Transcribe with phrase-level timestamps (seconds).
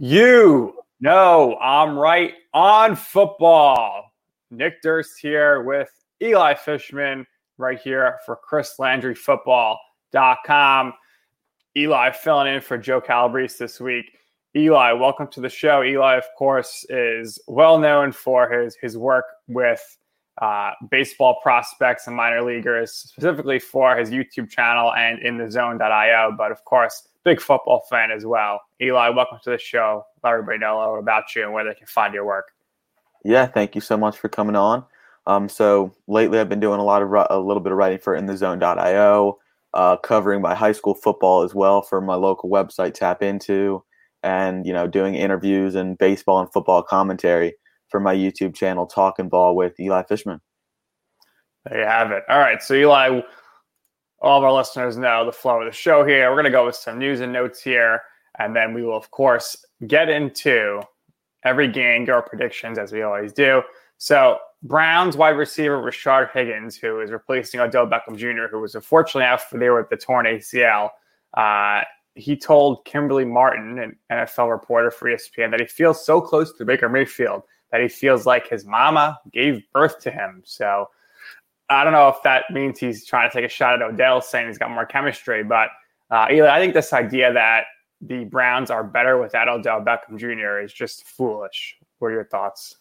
[0.00, 4.12] You know I'm right on football.
[4.48, 5.90] Nick Durst here with
[6.22, 10.92] Eli Fishman right here for ChrisLandryFootball.com.
[11.76, 14.16] Eli filling in for Joe Calabrese this week.
[14.56, 15.82] Eli, welcome to the show.
[15.82, 19.82] Eli, of course, is well known for his his work with
[20.40, 26.36] uh, baseball prospects and minor leaguers, specifically for his YouTube channel and in the zone.io.
[26.38, 28.58] But of course, big football fan as well.
[28.80, 30.02] Eli, welcome to the show.
[30.24, 32.46] Let everybody know a little about you and where they can find your work.
[33.22, 34.84] Yeah, thank you so much for coming on.
[35.26, 38.18] Um, so lately, I've been doing a lot of a little bit of writing for
[38.18, 39.38] InTheZone.io,
[39.74, 43.84] uh, covering my high school football as well for my local website Tap Into,
[44.22, 47.52] and you know doing interviews and baseball and football commentary
[47.90, 50.40] for my YouTube channel Talking Ball with Eli Fishman.
[51.66, 52.22] There you have it.
[52.30, 53.20] All right, so Eli,
[54.20, 56.28] all of our listeners know the flow of the show here.
[56.28, 58.02] We're going to go with some news and notes here,
[58.38, 60.82] and then we will, of course, get into
[61.44, 63.62] every game, go predictions as we always do.
[63.98, 69.22] So, Browns wide receiver Rashard Higgins, who is replacing Odell Beckham Jr., who was unfortunately
[69.22, 70.90] out for there with the torn ACL,
[71.34, 71.82] uh,
[72.16, 76.64] he told Kimberly Martin, an NFL reporter for ESPN, that he feels so close to
[76.64, 80.42] Baker Mayfield that he feels like his mama gave birth to him.
[80.44, 80.88] So,
[81.70, 84.46] I don't know if that means he's trying to take a shot at Odell, saying
[84.48, 85.44] he's got more chemistry.
[85.44, 85.68] But
[86.10, 87.64] uh, Eli, I think this idea that
[88.00, 90.60] the Browns are better without Odell Beckham Jr.
[90.60, 91.76] is just foolish.
[91.98, 92.76] What are your thoughts?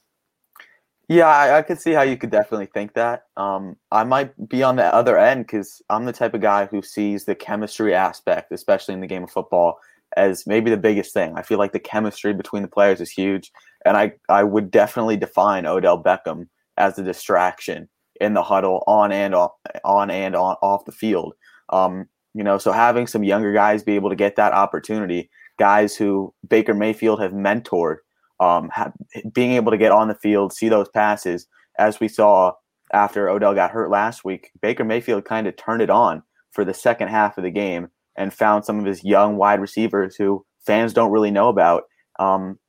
[1.10, 3.24] Yeah, I, I could see how you could definitely think that.
[3.38, 6.82] Um, I might be on the other end because I'm the type of guy who
[6.82, 9.80] sees the chemistry aspect, especially in the game of football,
[10.18, 11.34] as maybe the biggest thing.
[11.38, 13.52] I feel like the chemistry between the players is huge,
[13.86, 17.88] and I I would definitely define Odell Beckham as a distraction
[18.22, 19.52] in the huddle on and off,
[19.84, 21.34] on and on off the field.
[21.70, 25.96] Um, you know, so having some younger guys be able to get that opportunity, guys
[25.96, 27.98] who Baker Mayfield have mentored,
[28.40, 28.94] um, have,
[29.34, 31.48] being able to get on the field, see those passes,
[31.80, 32.54] as we saw
[32.94, 36.74] after Odell got hurt last week, Baker Mayfield kind of turned it on for the
[36.74, 40.94] second half of the game and found some of his young wide receivers who fans
[40.94, 41.84] don't really know about.
[42.20, 42.60] Um,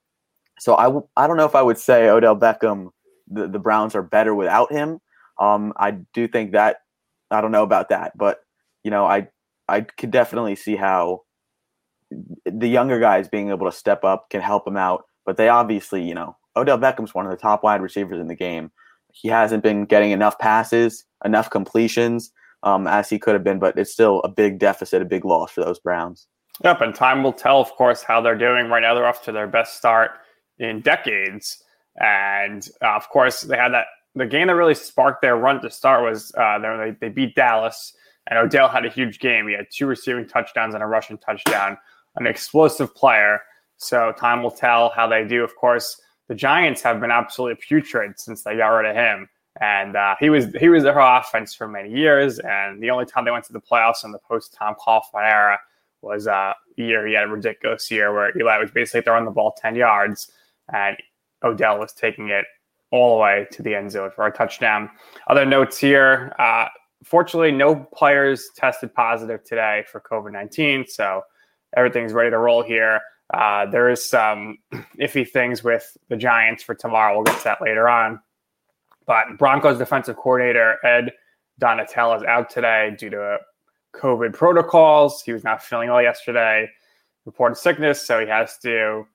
[0.59, 2.89] so I w- I don't know if I would say Odell Beckham,
[3.29, 4.99] the, the Browns are better without him.
[5.39, 6.79] Um, I do think that
[7.31, 8.41] I don't know about that, but
[8.85, 9.29] you know, I
[9.69, 11.23] I could definitely see how
[12.47, 15.05] the younger guys being able to step up can help him out.
[15.27, 18.35] But they obviously, you know, Odell Beckham's one of the top wide receivers in the
[18.35, 18.71] game.
[19.13, 22.31] He hasn't been getting enough passes, enough completions
[22.63, 25.53] um, as he could have been, but it's still a big deficit, a big loss
[25.53, 26.27] for those Browns.
[26.65, 28.95] Yep, and time will tell, of course, how they're doing right now.
[28.95, 30.13] They're off to their best start
[30.59, 31.63] in decades,
[32.01, 33.87] and uh, of course, they had that
[34.19, 37.95] the game that really sparked their run to start was uh, they, they beat Dallas,
[38.27, 39.49] and Odell had a huge game.
[39.49, 41.79] He had two receiving touchdowns and a rushing touchdown,
[42.17, 43.41] an explosive player.
[43.77, 45.45] So time will tell how they do.
[45.45, 49.29] Of course, the Giants have been absolutely putrid since they got rid of him,
[49.61, 52.39] and uh, he was he was their offense for many years.
[52.41, 55.59] And the only time they went to the playoffs in the post Tom Coughlin era
[56.03, 59.31] was uh, a year he had a ridiculous year where Eli was basically throwing the
[59.31, 60.31] ball ten yards,
[60.73, 60.97] and
[61.45, 62.45] Odell was taking it
[62.91, 64.91] all the way to the end zone for a touchdown.
[65.29, 66.33] Other notes here.
[66.39, 66.67] Uh,
[67.05, 70.87] fortunately, no players tested positive today for COVID 19.
[70.87, 71.23] So
[71.77, 73.01] everything's ready to roll here.
[73.33, 74.59] Uh, there is some
[75.01, 77.15] iffy things with the Giants for tomorrow.
[77.15, 78.21] We'll get to that later on.
[79.07, 81.13] But Broncos defensive coordinator Ed
[81.61, 83.39] Donatell is out today due to
[83.95, 85.23] COVID protocols.
[85.23, 86.69] He was not feeling well yesterday,
[87.25, 89.07] reported sickness, so he has to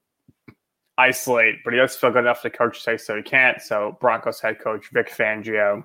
[0.98, 3.62] isolate, but he does feel good enough to coach today, so he can't.
[3.62, 5.84] So Broncos head coach Vic Fangio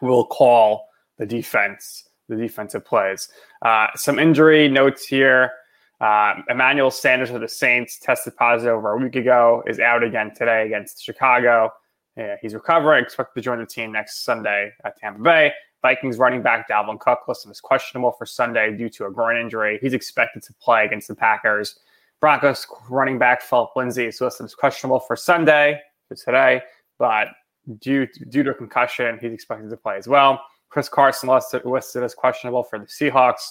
[0.00, 0.88] will call
[1.18, 3.28] the defense, the defensive plays.
[3.62, 5.52] Uh, some injury notes here.
[6.00, 10.32] Uh, Emmanuel Sanders of the Saints tested positive over a week ago, is out again
[10.34, 11.70] today against Chicago.
[12.16, 15.52] Yeah, he's recovering, expected to join the team next Sunday at Tampa Bay.
[15.80, 19.78] Vikings running back Dalvin Cook listed as questionable for Sunday due to a groin injury.
[19.80, 21.78] He's expected to play against the Packers.
[22.22, 26.62] Broncos running back Philip Lindsay is listed as questionable for Sunday, for today,
[26.96, 27.26] but
[27.80, 30.40] due to, due to a concussion, he's expected to play as well.
[30.68, 33.42] Chris Carson listed, listed as questionable for the Seahawks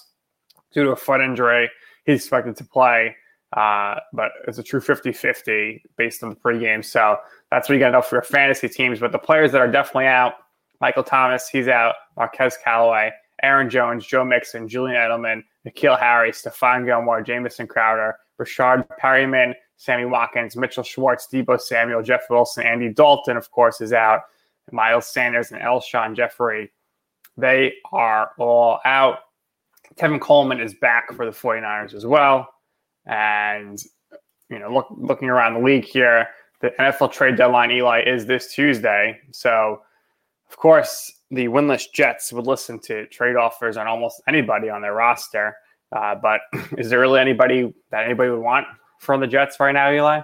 [0.73, 1.69] due to a foot injury.
[2.05, 3.13] He's expected to play,
[3.57, 6.83] uh, but it's a true 50 50 based on the pregame.
[6.83, 7.17] So
[7.51, 9.01] that's what you got to know for your fantasy teams.
[9.01, 10.35] But the players that are definitely out
[10.79, 11.95] Michael Thomas, he's out.
[12.15, 13.11] Marquez Callaway,
[13.43, 20.05] Aaron Jones, Joe Mixon, Julian Edelman, N'Keal Harry, Stephon Gilmore, Jamison Crowder, Breshad Perriman, Sammy
[20.05, 24.21] Watkins, Mitchell Schwartz, Deebo Samuel, Jeff Wilson, Andy Dalton, of course, is out.
[24.71, 26.71] Miles Sanders and Alshon Jeffery,
[27.37, 29.19] they are all out.
[29.95, 32.47] Tevin Coleman is back for the 49ers as well.
[33.05, 33.81] And,
[34.49, 36.27] you know, look, looking around the league here,
[36.61, 39.19] the NFL trade deadline, Eli, is this Tuesday.
[39.31, 39.81] So,
[40.49, 44.93] of course, the winless Jets would listen to trade offers on almost anybody on their
[44.93, 45.55] roster.
[45.91, 46.41] Uh, but
[46.77, 48.65] is there really anybody that anybody would want
[48.99, 50.21] from the Jets right now, Eli?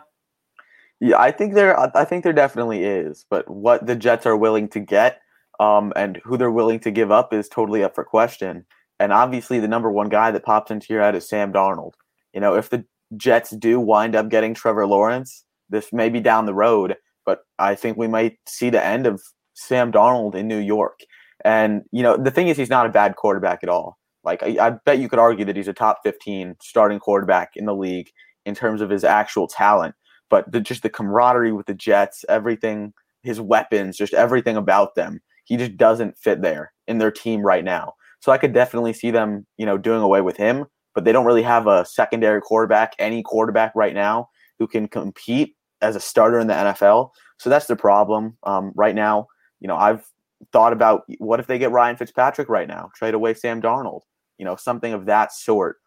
[0.99, 1.79] Yeah, I think there.
[1.95, 3.25] I think there definitely is.
[3.29, 5.21] But what the Jets are willing to get,
[5.59, 8.65] um, and who they're willing to give up is totally up for question.
[8.99, 11.93] And obviously, the number one guy that pops into your head is Sam Darnold.
[12.33, 12.83] You know, if the
[13.15, 17.75] Jets do wind up getting Trevor Lawrence, this may be down the road, but I
[17.75, 19.21] think we might see the end of
[19.53, 21.01] Sam Darnold in New York.
[21.45, 23.99] And you know, the thing is, he's not a bad quarterback at all.
[24.27, 27.65] Like I, I, bet you could argue that he's a top 15 starting quarterback in
[27.65, 28.12] the league
[28.45, 29.95] in terms of his actual talent.
[30.29, 32.94] But the, just the camaraderie with the Jets, everything,
[33.24, 37.63] his weapons, just everything about them, he just doesn't fit there in their team right
[37.63, 37.94] now.
[38.19, 40.65] So I could definitely see them, you know, doing away with him.
[40.94, 45.56] But they don't really have a secondary quarterback, any quarterback right now who can compete
[45.81, 47.12] as a starter in the NFL.
[47.39, 49.27] So that's the problem um, right now.
[49.62, 50.06] You know, I've
[50.51, 54.01] thought about what if they get Ryan Fitzpatrick right now, trade away Sam Darnold
[54.37, 55.77] you know, something of that sort.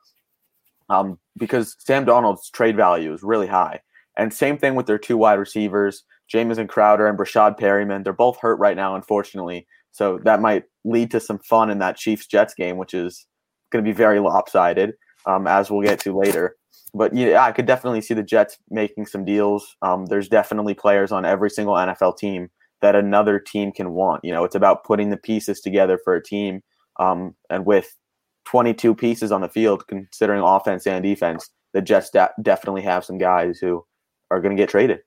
[0.89, 3.81] Um, because Sam Darnold's trade value is really high.
[4.17, 8.03] And same thing with their two wide receivers, Jamison Crowder and Breshad Perriman.
[8.03, 9.67] They're both hurt right now, unfortunately.
[9.93, 13.27] So that might lead to some fun in that Chiefs Jets game, which is
[13.71, 14.95] going to be very lopsided,
[15.27, 16.57] um, as we'll get to later.
[16.93, 19.77] But yeah, I could definitely see the Jets making some deals.
[19.83, 22.51] Um, there's definitely players on every single NFL team
[22.81, 24.25] that another team can want.
[24.25, 26.63] You know, it's about putting the pieces together for a team.
[26.99, 27.97] Um, and with
[28.47, 33.19] 22 pieces on the field, considering offense and defense, the Jets de- definitely have some
[33.19, 33.85] guys who
[34.31, 35.01] are going to get traded.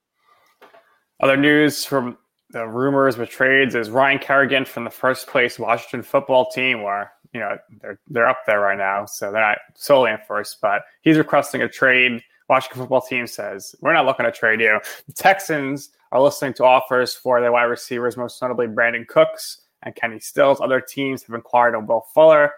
[1.20, 2.18] Other news from
[2.50, 7.12] the rumors with trades is Ryan Kerrigan from the first place Washington football team, where
[7.34, 10.84] you know they're they're up there right now, so they're not solely in first, but
[11.02, 12.22] he's requesting a trade.
[12.50, 14.80] Washington football team says we're not looking to trade you.
[15.08, 19.96] The Texans are listening to offers for their wide receivers, most notably Brandin Cooks and
[19.96, 20.62] Kenny Stills.
[20.62, 22.52] Other teams have inquired on Will Fuller.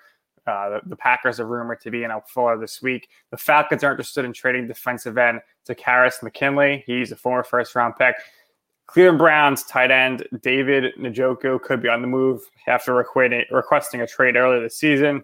[0.48, 3.10] Uh, the, the, Packers are rumored to be in a Fuller this week.
[3.32, 6.84] The Falcons are interested in trading defensive end Takkarist McKinley.
[6.86, 8.16] He's a former first round pick.
[8.88, 14.36] Cleveland Browns tight end David Njoku could be on the move after requesting a trade
[14.36, 15.24] earlier this season.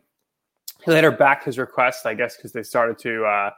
[0.84, 3.51] He later backed his request, I guess, because they started to uh,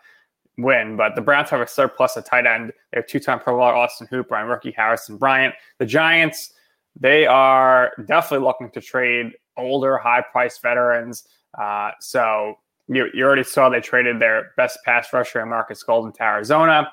[0.57, 0.97] win.
[0.97, 2.73] But the Browns have a surplus at tight end.
[2.91, 5.55] They have two-time Pro Bowler Austin Hooper and rookie Harrison Bryant.
[5.79, 6.53] The Giants,
[6.99, 11.27] they are definitely looking to trade older, high-priced veterans.
[11.59, 12.55] Uh, so
[12.87, 16.91] you, you already saw they traded their best pass rusher, Marcus Golden, to Arizona.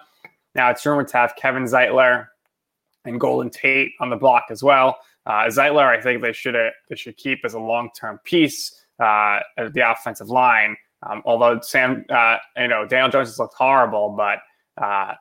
[0.55, 2.27] Now it's rumored to have Kevin Zeitler
[3.05, 4.99] and Golden Tate on the block as well.
[5.27, 6.57] Uh, Zeitler, I think they should
[6.89, 10.77] they should keep as a long term piece uh, of the offensive line.
[11.09, 14.39] Um, although Sam, uh, you know, Daniel Jones has looked horrible, but
[14.83, 15.15] uh,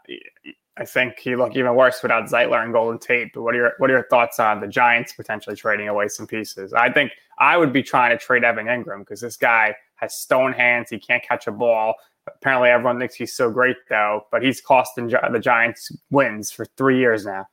[0.79, 3.33] I think he looked even worse without Zeitler and Golden Tate.
[3.33, 6.25] But what are your what are your thoughts on the Giants potentially trading away some
[6.25, 6.73] pieces?
[6.73, 10.53] I think I would be trying to trade Evan Engram because this guy has stone
[10.53, 10.89] hands.
[10.89, 11.95] He can't catch a ball.
[12.27, 16.97] Apparently, everyone thinks he's so great though, but he's costing the Giants wins for three
[16.97, 17.45] years now.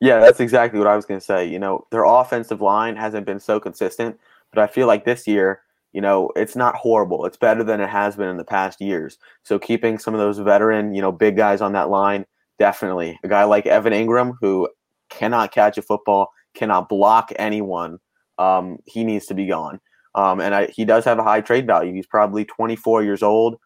[0.00, 1.46] Yeah, that's exactly what I was going to say.
[1.48, 4.18] You know, their offensive line hasn't been so consistent,
[4.52, 5.62] but I feel like this year,
[5.94, 7.24] you know, it's not horrible.
[7.24, 9.16] It's better than it has been in the past years.
[9.44, 12.26] So keeping some of those veteran, you know, big guys on that line,
[12.58, 13.18] definitely.
[13.24, 14.68] A guy like Evan Engram who
[15.10, 17.98] cannot catch a football, cannot block anyone,
[18.38, 19.80] um, he needs to be gone.
[20.14, 21.92] Um, and I, he does have a high trade value.
[21.92, 23.56] He's probably 24 years old,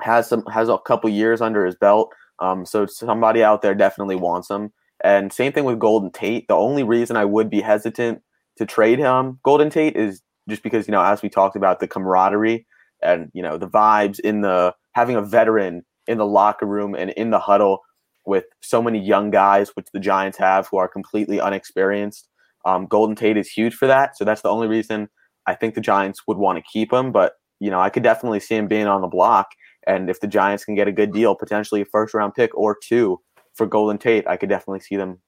[0.00, 2.12] has some has a couple years under his belt.
[2.40, 4.72] Um, so somebody out there definitely wants him.
[5.02, 6.48] And same thing with Golden Tate.
[6.48, 8.22] The only reason I would be hesitant
[8.56, 11.88] to trade him, Golden Tate, is just because you know as we talked about the
[11.88, 12.66] camaraderie
[13.02, 17.10] and you know the vibes in the having a veteran in the locker room and
[17.10, 17.80] in the huddle
[18.26, 22.28] with so many young guys which the giants have who are completely unexperienced.
[22.64, 24.16] Um, golden tate is huge for that.
[24.16, 25.08] So that's the only reason
[25.46, 27.12] i think the giants would want to keep him.
[27.12, 29.48] But you know i could definitely see him being on the block.
[29.86, 32.76] And if the giants can get a good deal potentially a first round pick or
[32.82, 33.20] two
[33.54, 35.20] for golden tate i could definitely see them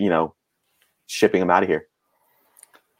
[0.00, 0.34] you know
[1.06, 1.86] shipping him out of here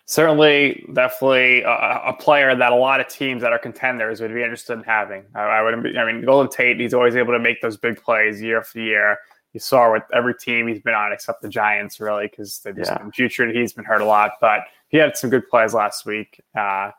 [0.09, 4.43] certainly, definitely a, a, player that a lot of teams that are contenders would be
[4.43, 5.23] interested in having.
[5.35, 5.97] I, I would.
[5.97, 6.81] I mean, Golden Tate.
[6.81, 9.19] He's always able to make those big plays year after year.
[9.53, 12.91] You saw with every team he's been on, except the Giants, really, because they've just
[12.91, 12.99] yeah.
[12.99, 13.55] been putrid.
[13.55, 16.41] He's been hurt a lot, but he had some good plays last week.
[16.57, 16.91] Uh,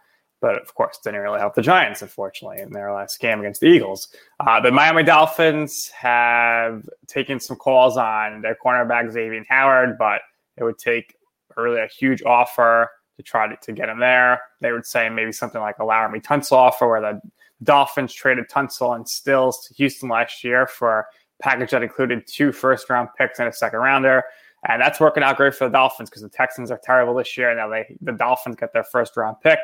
[0.42, 3.68] but of course, didn't really help the Giants, unfortunately, in their last game against the
[3.68, 4.08] Eagles.
[4.40, 10.22] Uh, the Miami Dolphins have taken some calls on their cornerback Xavier Howard, but
[10.58, 11.16] it would take
[11.58, 12.90] really a huge offer
[13.20, 14.40] to try to, to get him there.
[14.62, 17.22] They would say maybe something like a Laremy Tunsil offer where the
[17.62, 21.06] Dolphins traded Tunsil and Stills to Houston last year for a
[21.44, 24.24] package that included two first round picks and a second rounder.
[24.70, 27.54] And that's working out great for the Dolphins because the Texans are terrible this year.
[27.54, 29.60] Now they the Dolphins get their first round pick.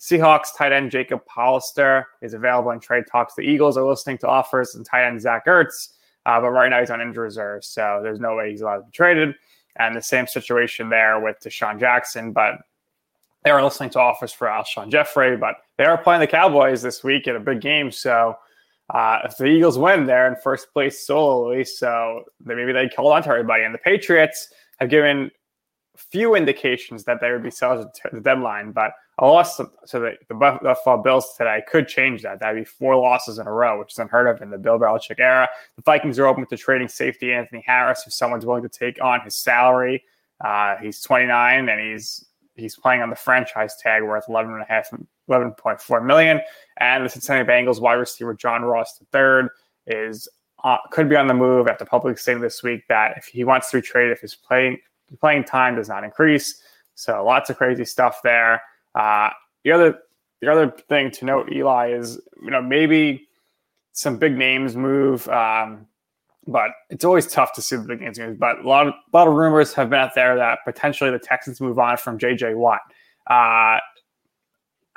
[0.00, 3.34] Seahawks tight end Jacob Hollister is available in trade talks.
[3.34, 5.90] The Eagles are listening to offers and tight end Zach Ertz,
[6.24, 8.84] uh, but right now he's on injury reserve, so there's no way he's allowed to
[8.84, 9.34] be traded.
[9.78, 12.54] And the same situation there with DeSean Jackson, but
[13.46, 17.04] they are listening to offers for Alshon Jeffery, but they are playing the Cowboys this
[17.04, 17.92] week in a big game.
[17.92, 18.36] So
[18.90, 21.62] uh, if the Eagles win, they're in first place solely.
[21.62, 23.62] So they, maybe they hold on to everybody.
[23.62, 24.48] And the Patriots
[24.80, 25.30] have given
[25.96, 30.14] few indications that they would be selling to the deadline, but a loss to the,
[30.28, 32.40] the Buffalo Bills today could change that.
[32.40, 35.20] That'd be four losses in a row, which is unheard of in the Bill Belichick
[35.20, 35.48] era.
[35.76, 39.20] The Vikings are open to trading safety Anthony Harris if someone's willing to take on
[39.20, 40.02] his salary.
[40.44, 42.26] Uh, he's 29 and he's
[42.56, 44.90] he's playing on the franchise tag worth 11 and a half
[45.28, 46.40] 11.4 million.
[46.78, 49.48] And the Cincinnati Bengals wide receiver John Ross III
[49.86, 50.28] is
[50.64, 53.70] uh, could be on the move after publicly stating this week that if he wants
[53.70, 54.78] to trade if his playing
[55.20, 56.62] playing time does not increase.
[56.94, 58.62] So lots of crazy stuff there.
[58.94, 59.30] Uh,
[59.64, 59.98] the other
[60.40, 63.28] the other thing to note Eli is you know maybe
[63.92, 65.86] some big names move um,
[66.46, 68.18] but it's always tough to see the big names.
[68.38, 71.18] But a lot of a lot of rumors have been out there that potentially the
[71.18, 72.54] Texans move on from J.J.
[72.54, 72.80] Watt.
[73.28, 73.80] Uh,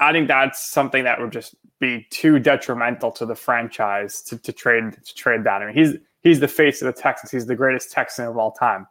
[0.01, 4.53] I think that's something that would just be too detrimental to the franchise to, to
[4.53, 5.61] trade to trade that.
[5.61, 7.31] I mean, he's he's the face of the Texans.
[7.31, 8.87] He's the greatest Texan of all time.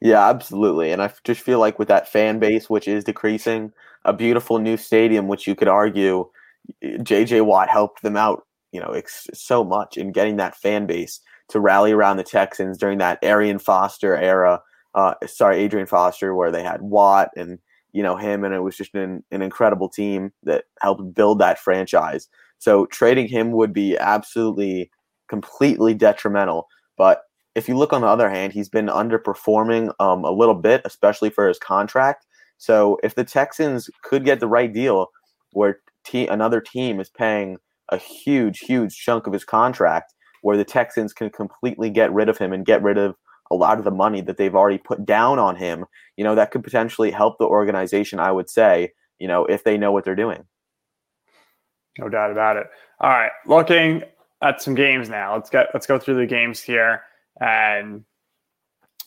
[0.00, 0.90] Yeah, absolutely.
[0.90, 3.72] And I just feel like with that fan base, which is decreasing,
[4.04, 6.28] a beautiful new stadium, which you could argue
[6.82, 11.20] JJ Watt helped them out you know ex- so much in getting that fan base
[11.48, 14.60] to rally around the Texans during that Arian Foster era.
[14.94, 17.58] Uh, sorry, Adrian Foster, where they had Watt and
[17.92, 21.58] you know him, and it was just an, an incredible team that helped build that
[21.58, 22.28] franchise.
[22.58, 24.90] So trading him would be absolutely
[25.28, 26.68] completely detrimental.
[26.96, 27.22] But
[27.54, 31.30] if you look on the other hand, he's been underperforming um, a little bit, especially
[31.30, 32.26] for his contract.
[32.58, 35.08] So if the Texans could get the right deal,
[35.52, 35.80] where
[36.14, 37.58] another team is paying
[37.92, 42.38] a huge, huge chunk of his contract where the Texans can completely get rid of
[42.38, 43.14] him and get rid of
[43.50, 45.84] a lot of the money that they've already put down on him.
[46.16, 49.76] You know, that could potentially help the organization, I would say, you know, if they
[49.76, 50.44] know what they're doing.
[51.98, 52.66] No doubt about it.
[53.00, 54.02] All right, looking
[54.42, 55.34] at some games now.
[55.34, 57.02] Let's get let's go through the games here,
[57.40, 58.04] and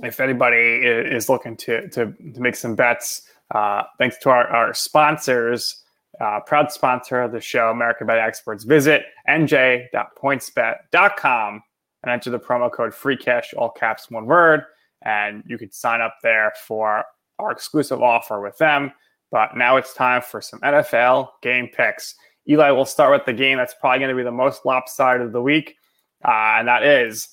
[0.04, 3.24] if anybody is looking to to, to make some bets,
[3.54, 5.84] uh, thanks to our, our sponsors,
[6.20, 8.64] uh, proud sponsor of the show, American Bet Experts.
[8.64, 11.64] Visit nj.pointsbet.com
[12.04, 14.64] and enter the promo code free cash, all caps, one word,
[15.04, 17.06] and you can sign up there for
[17.40, 18.92] our exclusive offer with them.
[19.32, 22.16] But now it's time for some NFL game picks.
[22.48, 25.34] Eli will start with the game that's probably going to be the most lopsided of
[25.34, 25.76] the week,
[26.24, 27.30] uh, and that is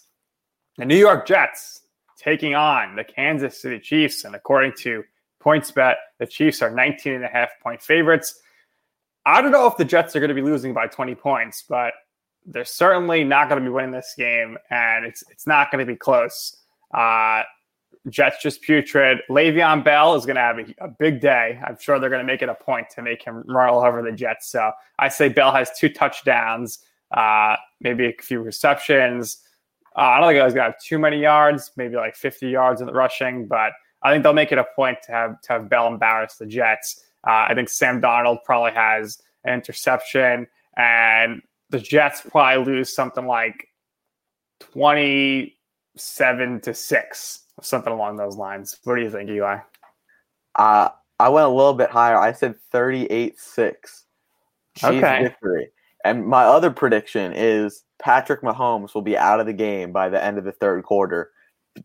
[0.78, 1.80] the New York Jets
[2.16, 4.24] taking on the Kansas City Chiefs.
[4.24, 5.04] And according to
[5.44, 8.40] PointsBet, the Chiefs are 19 and a half point favorites.
[9.24, 11.94] I don't know if the Jets are going to be losing by 20 points, but
[12.44, 15.90] they're certainly not going to be winning this game, and it's it's not going to
[15.90, 16.56] be close.
[16.92, 17.42] Uh,
[18.08, 19.20] Jets just putrid.
[19.30, 21.60] Le'Veon Bell is going to have a, a, big day.
[21.64, 24.02] I'm sure they're going to make it a point to make him run all over
[24.02, 24.50] the Jets.
[24.50, 26.80] So I say Bell has two touchdowns,
[27.12, 29.38] uh, maybe a few receptions.
[29.96, 32.80] Uh, I don't think he's going to have too many yards, maybe like 50 yards
[32.80, 35.68] in the rushing, but I think they'll make it a point to have to have
[35.68, 37.04] Bell embarrass the Jets.
[37.26, 43.26] Uh, I think Sam Darnold probably has an interception, and the Jets probably lose something
[43.26, 43.68] like
[44.60, 48.78] 27 to 6, something along those lines.
[48.84, 49.58] What do you think, Eli?
[50.54, 52.18] Uh, I went a little bit higher.
[52.18, 54.04] I said 38 6.
[54.82, 55.24] Okay.
[55.24, 55.68] victory.
[56.04, 60.22] And my other prediction is Patrick Mahomes will be out of the game by the
[60.22, 61.30] end of the third quarter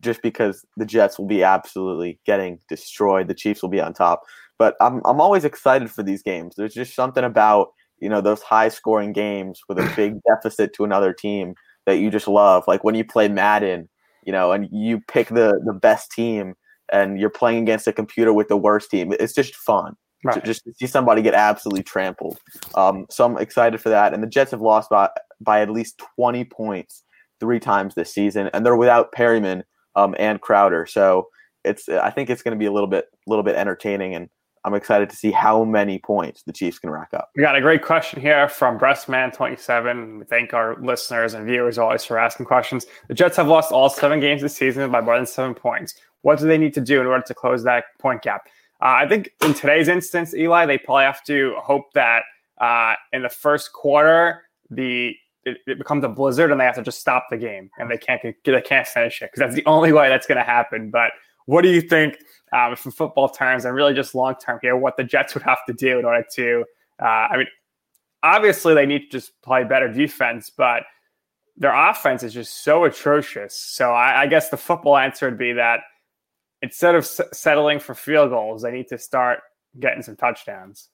[0.02, 3.28] just because the Jets will be absolutely getting destroyed.
[3.28, 4.24] The Chiefs will be on top.
[4.60, 6.56] But I'm I'm always excited for these games.
[6.56, 10.84] There's just something about, you know, those high scoring games with a big deficit to
[10.84, 11.54] another team
[11.86, 12.64] that you just love.
[12.68, 13.90] Like when you play Madden,
[14.26, 16.56] you know, and you pick the the best team
[16.92, 19.14] and you're playing against a computer with the worst team.
[19.20, 19.96] It's just fun.
[20.24, 20.36] Right.
[20.36, 22.40] To just to see somebody get absolutely trampled.
[22.76, 24.14] Um, so I'm excited for that.
[24.14, 25.10] And the Jets have lost by
[25.40, 27.04] by at least 20 points
[27.40, 29.62] three times this season, and they're without Perriman
[29.96, 30.86] um, and Crowder.
[30.86, 31.28] So
[31.64, 34.30] it's I think it's going to be a little bit little bit entertaining, and
[34.68, 37.32] I'm excited to see how many points the Chiefs can rack up.
[37.38, 40.20] We got a great question here from Breastman27.
[40.20, 42.86] We thank our listeners and viewers always for asking questions.
[43.08, 45.94] The Jets have lost all seven games this season by more than seven points.
[46.24, 48.48] What do they need to do in order to close that point gap?
[48.82, 52.24] Uh, I think in today's instance, Eli, they probably have to hope that
[52.60, 56.82] uh, in the first quarter the it, it, becomes a blizzard and they have to
[56.82, 59.94] just stop the game and they can't they can't finish it because that's the only
[59.94, 60.90] way that's going to happen.
[60.90, 61.12] But
[61.46, 62.18] what do you think
[62.54, 65.60] um, from football terms and really just long term here, what the Jets would have
[65.68, 66.64] to do in order to,
[67.02, 67.48] uh, I mean,
[68.24, 70.84] obviously they need to just play better defense, but
[71.58, 73.56] their offense is just so atrocious.
[73.56, 75.82] So I, I guess the football answer would be that
[76.62, 79.40] instead of s- settling for field goals, they need to start
[79.80, 80.90] getting some touchdowns.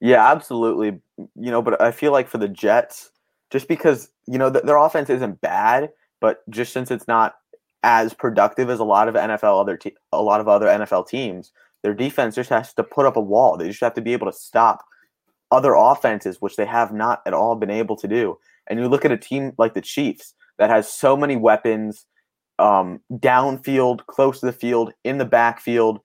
[0.00, 1.00] Yeah, absolutely.
[1.16, 3.10] You know, but I feel like for the Jets,
[3.50, 7.36] just because you know th- their offense isn't bad, but just since it's not
[7.84, 11.52] as productive as a lot of NFL other te- a lot of other NFL teams.
[11.82, 13.58] Their defense just has to put up a wall.
[13.58, 14.82] They just have to be able to stop
[15.52, 18.38] other offenses, which they have not at all been able to do.
[18.66, 22.06] And you look at a team like the Chiefs that has so many weapons
[22.58, 26.00] um, downfield, close to the field, in the backfield,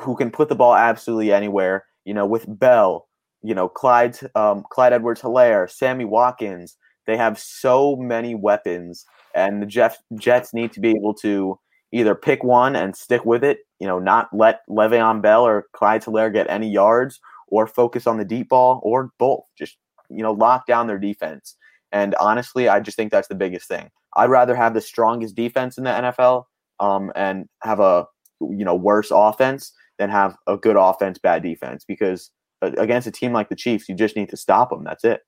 [0.00, 1.86] who can put the ball absolutely anywhere.
[2.04, 3.08] You know, with Bell,
[3.42, 6.76] you know, Clyde, um, Clyde Edwards-Helaire, Sammy Watkins.
[7.06, 11.58] They have so many weapons and the Jeff, Jets need to be able to
[11.92, 16.02] either pick one and stick with it, you know, not let Le'Veon Bell or Clyde
[16.02, 19.44] Helaire get any yards, or focus on the deep ball, or both.
[19.58, 19.76] Just
[20.08, 21.56] you know, lock down their defense.
[21.92, 23.90] And honestly, I just think that's the biggest thing.
[24.16, 26.44] I'd rather have the strongest defense in the NFL
[26.78, 28.06] um, and have a
[28.40, 31.84] you know worse offense than have a good offense, bad defense.
[31.86, 32.30] Because
[32.62, 34.84] against a team like the Chiefs, you just need to stop them.
[34.84, 35.22] That's it.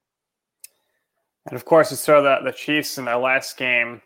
[1.47, 4.01] And of course, you saw the, the Chiefs in their last game,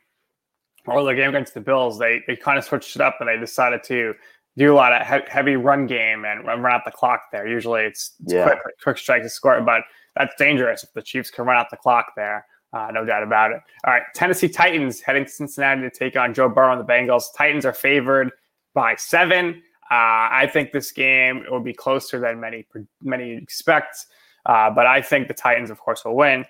[0.86, 3.38] or the game against the Bills, they, they kind of switched it up and they
[3.38, 4.14] decided to
[4.56, 7.46] do a lot of he- heavy run game and run out the clock there.
[7.46, 8.44] Usually it's, it's yeah.
[8.44, 9.82] quick, quick strike to score, but
[10.14, 12.46] that's dangerous if the Chiefs can run out the clock there.
[12.72, 13.60] Uh, no doubt about it.
[13.84, 17.24] All right, Tennessee Titans heading to Cincinnati to take on Joe Burrow and the Bengals.
[17.36, 18.30] Titans are favored
[18.74, 19.62] by seven.
[19.90, 22.66] Uh, I think this game will be closer than many
[23.00, 24.06] many expect,
[24.46, 26.44] uh, but I think the Titans, of course, will win.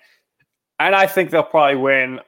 [0.79, 2.19] And I think they'll probably win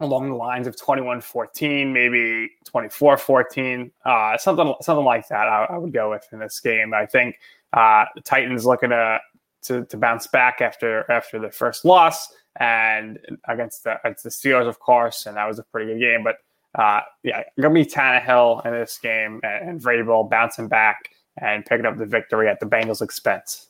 [0.00, 5.48] along the lines of 21-14, maybe 24-14, uh, something something like that.
[5.48, 6.92] I, I, would go with in this game.
[6.92, 7.38] I think
[7.72, 9.20] uh, the Titans looking to,
[9.62, 14.68] to, to bounce back after after the first loss and against the against the Steelers,
[14.68, 16.24] of course, and that was a pretty good game.
[16.24, 16.36] But
[16.74, 21.10] uh, yeah, gonna be Tannehill in this game and, and Vrabel bouncing back
[21.40, 23.68] and picking up the victory at the Bengals' expense.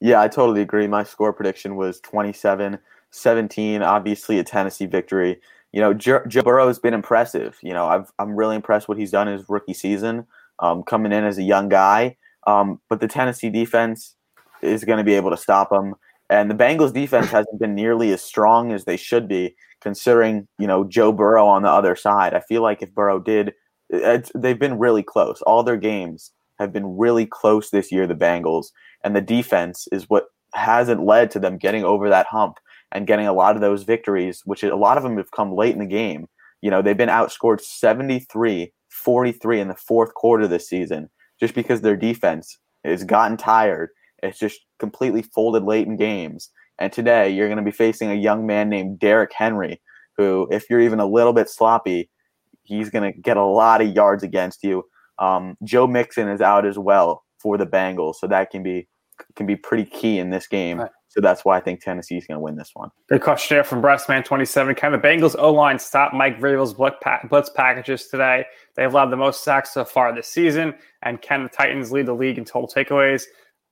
[0.00, 0.86] Yeah, I totally agree.
[0.86, 2.78] My score prediction was 27
[3.12, 5.40] 17, obviously a Tennessee victory.
[5.72, 7.58] You know, Joe, Joe Burrow has been impressive.
[7.62, 10.26] You know, I've, I'm really impressed what he's done his rookie season,
[10.60, 12.16] um, coming in as a young guy.
[12.46, 14.14] Um, but the Tennessee defense
[14.62, 15.94] is going to be able to stop him.
[16.28, 20.66] And the Bengals defense hasn't been nearly as strong as they should be, considering, you
[20.66, 22.34] know, Joe Burrow on the other side.
[22.34, 23.52] I feel like if Burrow did,
[23.90, 25.42] they've been really close.
[25.42, 28.66] All their games have been really close this year, the Bengals
[29.02, 32.58] and the defense is what hasn't led to them getting over that hump
[32.92, 35.72] and getting a lot of those victories, which a lot of them have come late
[35.72, 36.26] in the game.
[36.60, 41.80] You know, they've been outscored 73 43 in the fourth quarter this season just because
[41.80, 43.90] their defense has gotten tired.
[44.22, 46.50] It's just completely folded late in games.
[46.78, 49.80] And today you're going to be facing a young man named Derrick Henry,
[50.16, 52.10] who, if you're even a little bit sloppy,
[52.64, 54.84] he's going to get a lot of yards against you.
[55.20, 58.88] Um, Joe Mixon is out as well for the Bengals, so that can be
[59.36, 60.80] can be pretty key in this game.
[60.80, 60.90] Right.
[61.08, 62.88] So that's why I think Tennessee is going to win this one.
[63.08, 64.76] Good question here from Breastman27.
[64.76, 68.46] Can the Bengals O line stop Mike Vrabel's blitz packages today?
[68.76, 70.72] They've allowed the most sacks so far this season.
[71.02, 73.24] And can the Titans lead the league in total takeaways?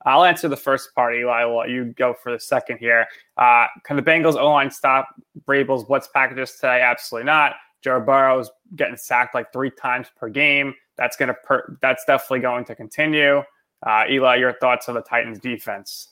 [0.05, 1.41] I'll answer the first part, Eli.
[1.41, 3.07] I'll let you go for the second here.
[3.37, 5.07] Uh, can the Bengals O line stop
[5.47, 6.81] Vrabel's blitz packages today?
[6.81, 7.53] Absolutely not.
[7.81, 10.73] Joe Burrow's getting sacked like three times per game.
[10.99, 13.41] That's gonna per- that's definitely going to continue.
[13.85, 16.09] Uh, Eli, your thoughts on the Titans defense?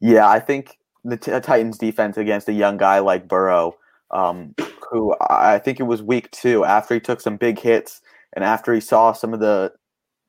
[0.00, 3.76] Yeah, I think the t- Titans defense against a young guy like Burrow,
[4.10, 4.54] um,
[4.90, 8.02] who I think it was week two after he took some big hits
[8.34, 9.72] and after he saw some of the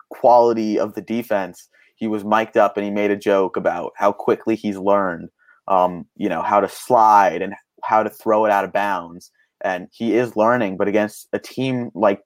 [0.10, 4.12] quality of the defense, he was mic'd up and he made a joke about how
[4.12, 5.30] quickly he's learned,
[5.68, 7.54] um, you know, how to slide and
[7.84, 9.32] how to throw it out of bounds.
[9.64, 12.22] And he is learning, but against a team like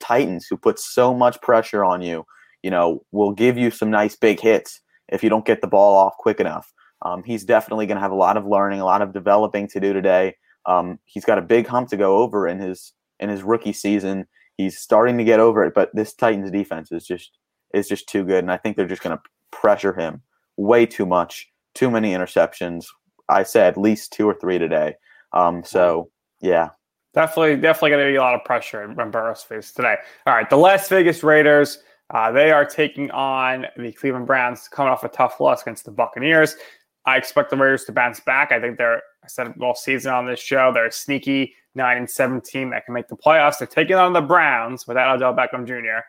[0.00, 2.24] Titans who puts so much pressure on you,
[2.62, 5.96] you know, will give you some nice big hits if you don't get the ball
[5.96, 6.72] off quick enough.
[7.02, 9.80] Um, he's definitely going to have a lot of learning, a lot of developing to
[9.80, 10.34] do today.
[10.66, 14.26] Um, he's got a big hump to go over in his in his rookie season.
[14.56, 17.38] He's starting to get over it, but this Titans defense is just
[17.72, 20.22] is just too good, and I think they're just going to pressure him
[20.56, 21.48] way too much.
[21.74, 22.86] Too many interceptions.
[23.28, 24.94] I said at least two or three today.
[25.32, 26.10] Um, so
[26.40, 26.70] yeah,
[27.14, 29.96] definitely, definitely going to be a lot of pressure in Burrow's face today.
[30.26, 31.78] All right, the Las Vegas Raiders
[32.10, 35.90] uh, they are taking on the Cleveland Browns, coming off a tough loss against the
[35.90, 36.56] Buccaneers.
[37.04, 38.50] I expect the Raiders to bounce back.
[38.50, 42.08] I think they're, I said all season on this show, they're a sneaky 9 and
[42.08, 43.58] 7 team that can make the playoffs.
[43.58, 46.04] They're taking on the Browns without Odell Beckham Jr.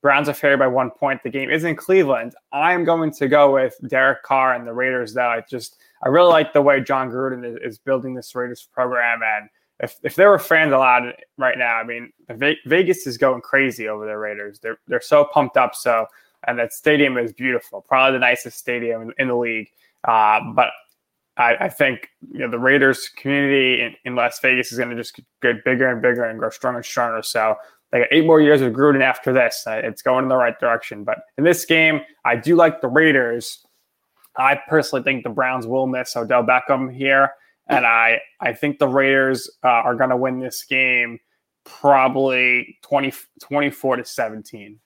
[0.00, 1.22] Browns are favored by one point.
[1.22, 2.34] The game is in Cleveland.
[2.50, 5.28] I'm going to go with Derek Carr and the Raiders, though.
[5.28, 9.20] I just, I really like the way Jon Gruden is, is building this Raiders program.
[9.22, 9.48] And
[9.82, 14.06] if, if there were fans allowed right now, I mean, Vegas is going crazy over
[14.06, 14.60] the Raiders.
[14.60, 15.74] They're they're so pumped up.
[15.74, 16.06] So,
[16.46, 19.68] and that stadium is beautiful, probably the nicest stadium in, in the league.
[20.04, 20.68] Uh, but
[21.36, 24.96] I, I, think you know the Raiders community in, in Las Vegas is going to
[24.96, 27.22] just get bigger and bigger and grow stronger and stronger.
[27.22, 27.56] So
[27.90, 29.64] they got eight more years of Gruden after this.
[29.66, 31.02] Uh, it's going in the right direction.
[31.02, 33.66] But in this game, I do like the Raiders.
[34.36, 37.32] I personally think the Browns will miss Odell Beckham here
[37.68, 41.18] and I I think the Raiders uh, are going to win this game
[41.64, 44.78] probably 20, 24 to 17.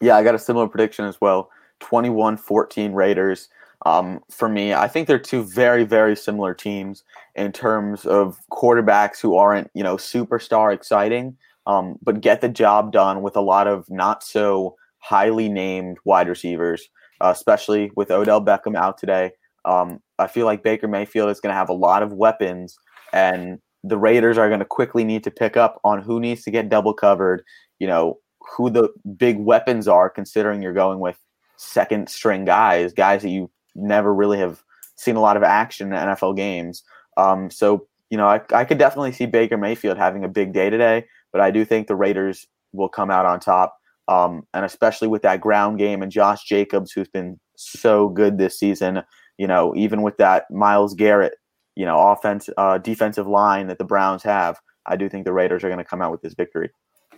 [0.00, 1.50] Yeah, I got a similar prediction as well.
[1.80, 3.48] 21-14 Raiders.
[3.84, 9.20] Um, for me, I think they're two very, very similar teams in terms of quarterbacks
[9.20, 11.36] who aren't, you know, superstar exciting,
[11.66, 16.28] um, but get the job done with a lot of not so highly named wide
[16.28, 16.88] receivers,
[17.20, 19.32] uh, especially with Odell Beckham out today.
[19.64, 22.78] Um, I feel like Baker Mayfield is going to have a lot of weapons,
[23.12, 26.50] and the Raiders are going to quickly need to pick up on who needs to
[26.50, 27.42] get double covered.
[27.78, 28.18] You know
[28.56, 31.18] who the big weapons are, considering you're going with
[31.56, 34.62] second string guys, guys that you never really have
[34.96, 36.82] seen a lot of action in NFL games.
[37.16, 40.70] Um, so you know, I, I could definitely see Baker Mayfield having a big day
[40.70, 43.76] today, but I do think the Raiders will come out on top.
[44.08, 48.58] Um, and especially with that ground game and Josh Jacobs, who's been so good this
[48.58, 49.02] season,
[49.38, 51.34] you know, even with that Myles Garrett,
[51.74, 55.64] you know, offense, uh, defensive line that the Browns have, I do think the Raiders
[55.64, 56.70] are going to come out with this victory.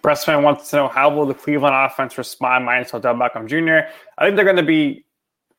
[0.03, 3.89] Breastman wants to know how will the Cleveland offense respond minus Odell Beckham Jr.
[4.17, 5.05] I think they're going to be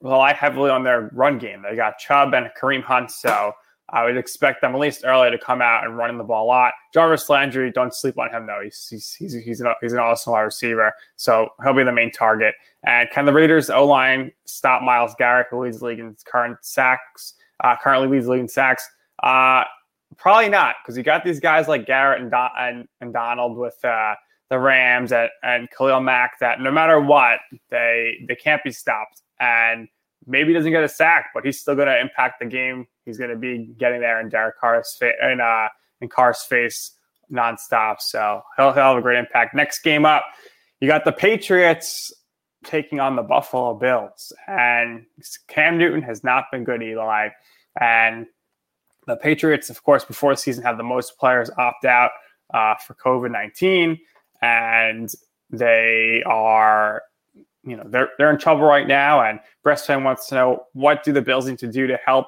[0.02, 1.62] rely heavily on their run game.
[1.62, 3.54] They got Chubb and Kareem Hunt, so
[3.91, 6.47] I would expect them at least early to come out and running the ball a
[6.47, 6.73] lot.
[6.93, 8.62] Jarvis Landry, don't sleep on him though.
[8.63, 12.12] He's he's he's, he's, an, he's an awesome wide receiver, so he'll be the main
[12.12, 12.56] target.
[12.84, 16.58] And can the Raiders O line stop Myles Garrett, who leads the league in current
[16.62, 17.34] sacks?
[17.63, 18.89] Uh, currently leads the league in sacks.
[19.21, 19.63] Uh,
[20.17, 24.15] probably not, because you got these guys like Garrett and and, and Donald with uh,
[24.49, 29.21] the Rams and, and Khalil Mack that no matter what they they can't be stopped.
[29.39, 29.88] And
[30.30, 32.88] maybe doesn't get a sack, but he's still going to impact the game.
[33.06, 35.68] He's going to be getting there in Derek Carr's face in, uh,
[36.00, 36.92] in Carr's face
[37.32, 38.00] nonstop.
[38.00, 39.56] So he'll, he'll have a great impact.
[39.56, 40.24] Next game up,
[40.80, 42.13] you got the Patriots
[42.63, 45.06] taking on the Buffalo Bills, and
[45.48, 47.30] Cam Newton has not been good, Eli.
[47.80, 48.28] And
[49.08, 52.12] the Patriots, of course, before the season had the most players opt out
[52.54, 54.00] uh, for COVID nineteen,
[54.42, 55.10] and
[55.50, 57.02] they are
[57.63, 59.22] you know they're they're in trouble right now.
[59.22, 62.28] And Breastman wants to know what do the Bills need to do to help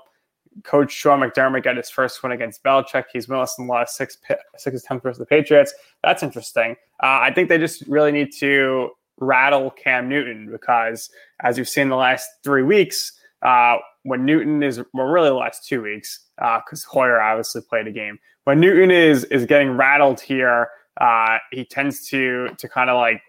[0.63, 3.05] Coach Sean McDermott get his first win against Belichick.
[3.13, 4.17] He's winless in the last six
[4.57, 5.73] six attempts versus the Patriots.
[6.03, 6.75] That's interesting.
[7.01, 8.89] Uh, I think they just really need to
[9.19, 11.09] rattle Cam Newton because,
[11.41, 13.13] as you've seen the last three weeks,
[13.43, 17.87] uh, when Newton is well, really the last two weeks because uh, Hoyer obviously played
[17.87, 18.19] a game.
[18.43, 23.21] When Newton is is getting rattled here, uh, he tends to to kind of like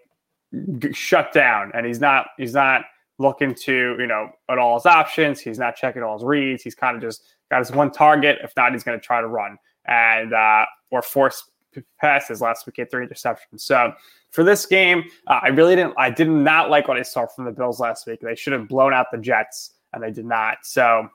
[0.91, 2.83] shut down, and he's not he's not
[3.19, 5.39] looking to you know at all his options.
[5.39, 6.63] He's not checking all his reads.
[6.63, 8.39] He's kind of just got his one target.
[8.43, 11.43] If not, he's going to try to run and uh, or force
[11.99, 12.41] passes.
[12.41, 13.61] Last week, had three interceptions.
[13.61, 13.93] So
[14.31, 15.95] for this game, uh, I really didn't.
[15.97, 18.19] I did not like what I saw from the Bills last week.
[18.21, 20.59] They should have blown out the Jets, and they did not.
[20.63, 21.09] So.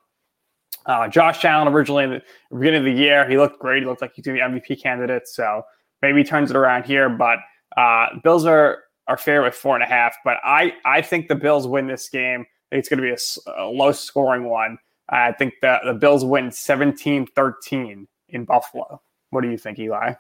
[0.87, 3.83] Uh, Josh Allen originally in the beginning of the year, he looked great.
[3.83, 5.29] He looked like he's going to be MVP candidate.
[5.29, 5.63] So
[6.01, 7.11] maybe he turns it around here.
[7.11, 7.41] But
[7.77, 10.17] uh, Bills are are fair with four and a half.
[10.25, 12.43] But I I think the Bills win this game.
[12.71, 14.79] I think it's going to be a, a low scoring one.
[15.09, 19.01] I think the, the Bills win 17-13 in Buffalo.
[19.31, 20.13] What do you think, Eli?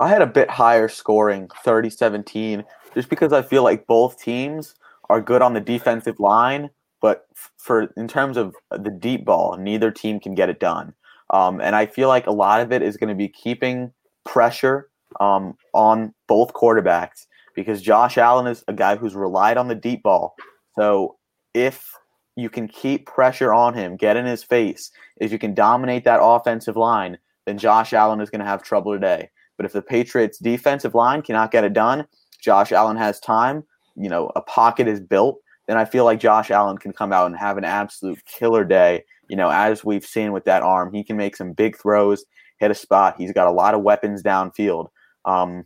[0.00, 4.74] I had a bit higher scoring, 30-17, just because I feel like both teams
[5.08, 7.26] are good on the defensive line, but
[7.56, 10.92] for in terms of the deep ball, neither team can get it done.
[11.30, 13.92] Um, and I feel like a lot of it is going to be keeping
[14.24, 14.88] pressure
[15.20, 20.02] um, on both quarterbacks because Josh Allen is a guy who's relied on the deep
[20.02, 20.34] ball.
[20.76, 21.16] So
[21.54, 21.90] if
[22.36, 26.20] you can keep pressure on him, get in his face, if you can dominate that
[26.22, 29.30] offensive line, then Josh Allen is going to have trouble today.
[29.56, 32.06] But if the Patriots defensive line cannot get it done,
[32.40, 33.64] Josh Allen has time,
[33.96, 37.26] you know, a pocket is built, then I feel like Josh Allen can come out
[37.26, 39.04] and have an absolute killer day.
[39.28, 42.24] You know, as we've seen with that arm, he can make some big throws,
[42.58, 43.14] hit a spot.
[43.16, 44.88] He's got a lot of weapons downfield.
[45.24, 45.64] Um,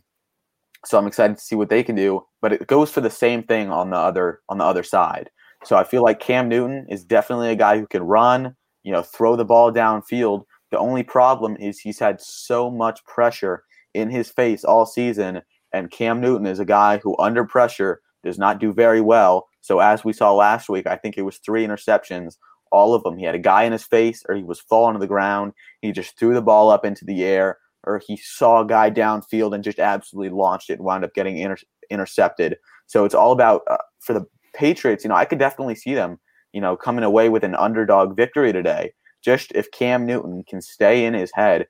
[0.85, 2.25] so I'm excited to see what they can do.
[2.41, 5.29] But it goes for the same thing on the other on the other side.
[5.65, 9.01] So I feel like Cam Newton is definitely a guy who can run, you know,
[9.01, 10.43] throw the ball downfield.
[10.71, 13.63] The only problem is he's had so much pressure
[13.93, 15.41] in his face all season,
[15.73, 19.47] and Cam Newton is a guy who under pressure does not do very well.
[19.61, 22.37] So as we saw last week, I think it was three interceptions.
[22.71, 23.17] All of them.
[23.17, 25.53] He had a guy in his face, or he was falling to the ground.
[25.81, 29.53] He just threw the ball up into the air, or he saw a guy downfield
[29.53, 31.57] and just absolutely launched it and wound up getting inter-
[31.89, 32.57] intercepted.
[32.87, 35.03] So it's all about uh, for the Patriots.
[35.03, 36.19] You know, I could definitely see them,
[36.53, 38.91] you know, coming away with an underdog victory today.
[39.23, 41.67] Just if Cam Newton can stay in his head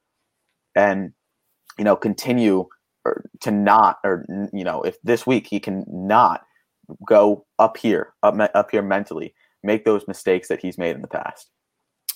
[0.76, 1.12] and
[1.78, 2.66] you know continue
[3.06, 6.42] or to not or you know if this week he can not
[7.08, 11.08] go up here up up here mentally make those mistakes that he's made in the
[11.08, 11.50] past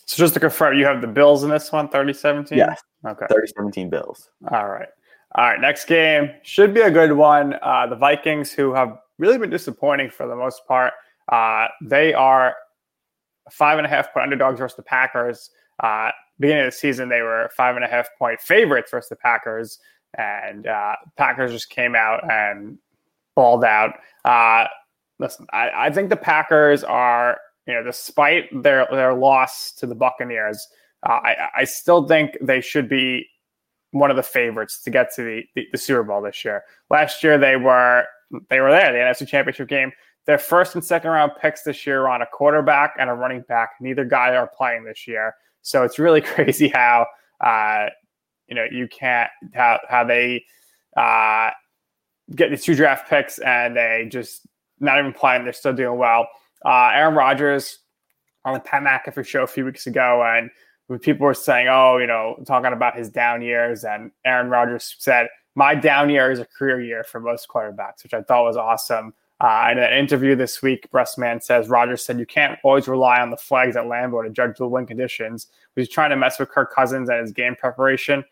[0.05, 2.81] so just to confirm you have the bills in this one 3017 yes.
[3.05, 3.25] Okay.
[3.27, 4.29] 3017 bills.
[4.51, 4.87] All right.
[5.35, 6.31] All right next game.
[6.43, 7.55] Should be a good one.
[7.61, 10.93] Uh, the vikings who have really been disappointing for the most part
[11.31, 12.55] uh, they are
[13.51, 15.49] five and a half point underdogs versus the packers.
[15.81, 19.15] Uh, beginning of the season, they were five and a half point favorites versus the
[19.15, 19.79] Packers,
[20.17, 22.77] and uh, Packers just came out and
[23.35, 23.93] balled out.
[24.25, 24.67] Uh,
[25.19, 29.95] listen, I, I, think the Packers are, you know, despite their their loss to the
[29.95, 30.67] Buccaneers,
[31.08, 33.28] uh, I, I still think they should be
[33.91, 36.63] one of the favorites to get to the, the, the Super Bowl this year.
[36.89, 38.06] Last year they were
[38.49, 39.91] they were there, the NFC Championship game.
[40.26, 43.71] Their first and second round picks this year on a quarterback and a running back.
[43.82, 45.36] Neither guy are playing this year.
[45.62, 47.06] So it's really crazy how
[47.39, 47.88] uh,
[48.47, 50.43] you know you can't how how they
[50.97, 51.52] uh,
[52.36, 54.47] get these two draft picks and they just
[54.80, 55.43] not even playing.
[55.43, 56.28] They're still doing well.
[56.65, 57.80] Uh, Aaron Rodgers
[58.45, 60.49] on the Pat McAfee show a few weeks ago, and
[61.02, 65.30] people were saying, "Oh, you know, talking about his down years," and Aaron Rodgers said,
[65.56, 69.13] "My down year is a career year for most quarterbacks," which I thought was awesome.
[69.39, 73.30] Uh, in an interview this week, Breastman says Rodgers said you can't always rely on
[73.30, 75.47] the flags at Lambeau to judge the win conditions.
[75.76, 78.23] He's trying to mess with Kirk Cousins and his game preparation.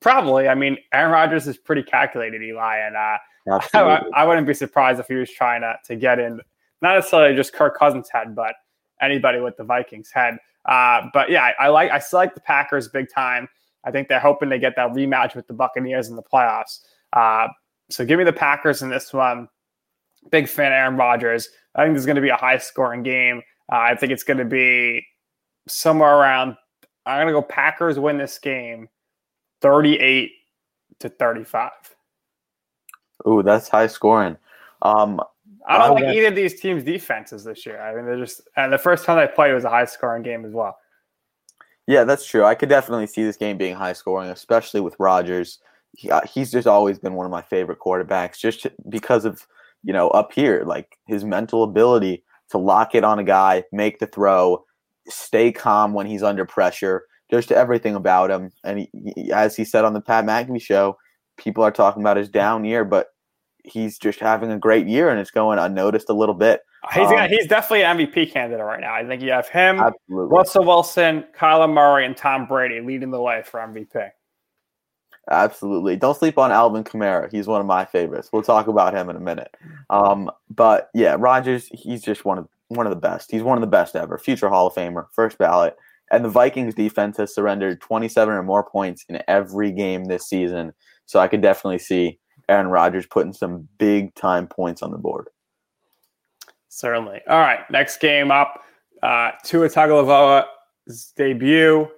[0.00, 0.48] Probably.
[0.48, 3.18] I mean, Aaron Rodgers is pretty calculated, Eli, and uh,
[3.74, 6.40] I, I, wouldn't be surprised if he was trying to, to get in,
[6.82, 8.54] not necessarily just Kirk Cousins' head, but
[9.00, 10.38] anybody with the Vikings' head.
[10.64, 13.48] Uh, but yeah, I, I, like I still like the Packers big time.
[13.84, 16.80] I think they're hoping to get that rematch with the Buccaneers in the playoffs.
[17.12, 17.48] Uh,
[17.90, 19.48] so give me the Packers in this one.
[20.30, 21.48] Big fan Aaron Rodgers.
[21.74, 23.38] I think this is going to be a high scoring game.
[23.72, 25.06] Uh, I think it's going to be
[25.66, 26.56] somewhere around.
[27.06, 28.88] I'm going to go Packers win this game
[29.62, 30.32] 38
[31.00, 31.70] to 35.
[33.26, 34.36] Ooh, that's high scoring.
[34.82, 35.20] Um,
[35.68, 37.80] I don't I like either of these teams' defenses this year.
[37.80, 40.44] I mean, they're just, and the first time they played was a high scoring game
[40.44, 40.78] as well.
[41.86, 42.44] Yeah, that's true.
[42.44, 45.58] I could definitely see this game being high scoring, especially with Rodgers.
[45.96, 49.46] He, uh, he's just always been one of my favorite quarterbacks just because of
[49.82, 53.98] you know, up here, like his mental ability to lock it on a guy, make
[53.98, 54.64] the throw,
[55.08, 58.50] stay calm when he's under pressure, just everything about him.
[58.64, 60.96] And he, he, as he said on the Pat McAfee show,
[61.36, 63.08] people are talking about his down year, but
[63.68, 66.62] he's just having a great year and it's going unnoticed a little bit.
[66.92, 68.94] He's, Um, he's definitely an MVP candidate right now.
[68.94, 70.36] I think you have him, Absolutely.
[70.36, 74.10] Russell Wilson, Kyler Murray, and Tom Brady leading the way for MVP.
[75.30, 75.96] Absolutely.
[75.96, 77.30] Don't sleep on Alvin Kamara.
[77.30, 78.30] He's one of my favorites.
[78.32, 79.54] We'll talk about him in a minute.
[79.90, 83.30] Um, but yeah, Rodgers, he's just one of one of the best.
[83.30, 84.18] He's one of the best ever.
[84.18, 85.76] Future Hall of Famer, first ballot.
[86.10, 90.72] And the Vikings defense has surrendered 27 or more points in every game this season.
[91.04, 92.18] So I could definitely see
[92.48, 95.28] Aaron Rodgers putting some big time points on the board.
[96.68, 97.20] Certainly.
[97.28, 98.62] All right, next game up,
[99.02, 101.88] uh, Tua Tagovailoa's debut.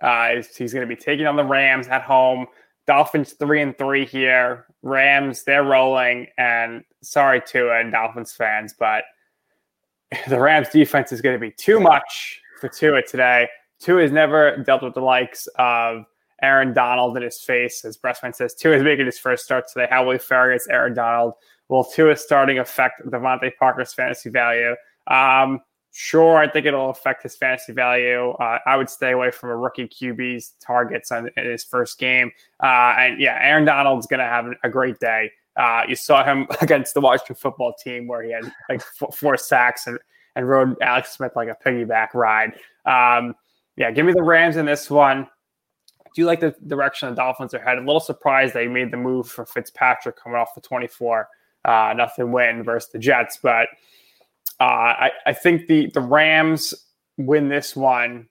[0.00, 2.46] Uh, he's going to be taking on the Rams at home.
[2.86, 4.66] Dolphins three and three here.
[4.82, 9.04] Rams they're rolling, and sorry Tua and Dolphins fans, but
[10.28, 13.48] the Rams defense is going to be too much for Tua today.
[13.80, 16.04] Tua has never dealt with the likes of
[16.42, 17.84] Aaron Donald in his face.
[17.84, 19.86] As Breastman says, Tua is making his first start today.
[19.90, 21.34] How will he fare against Aaron Donald?
[21.68, 24.74] Will Tua's starting affect DeVante Parker's fantasy value?
[25.06, 25.60] Um,
[25.92, 28.30] sure, I think it'll affect his fantasy value.
[28.30, 32.30] Uh, I would stay away from a rookie QB's targets on, in his first game.
[32.62, 35.30] Uh, and yeah, Aaron Donald's going to have a great day.
[35.56, 39.86] Uh, you saw him against the Washington football team where he had like four sacks
[39.86, 39.98] and,
[40.36, 42.54] and rode Alex Smith like a piggyback ride.
[42.86, 43.34] Um,
[43.76, 45.28] yeah, give me the Rams in this one.
[46.14, 47.84] Do like the direction the Dolphins are headed.
[47.84, 51.28] A little surprised they made the move for Fitzpatrick coming off the 24
[51.64, 53.68] uh, nothing win versus the Jets, but
[54.60, 56.74] uh, I, I think the the Rams
[57.16, 58.28] win this one.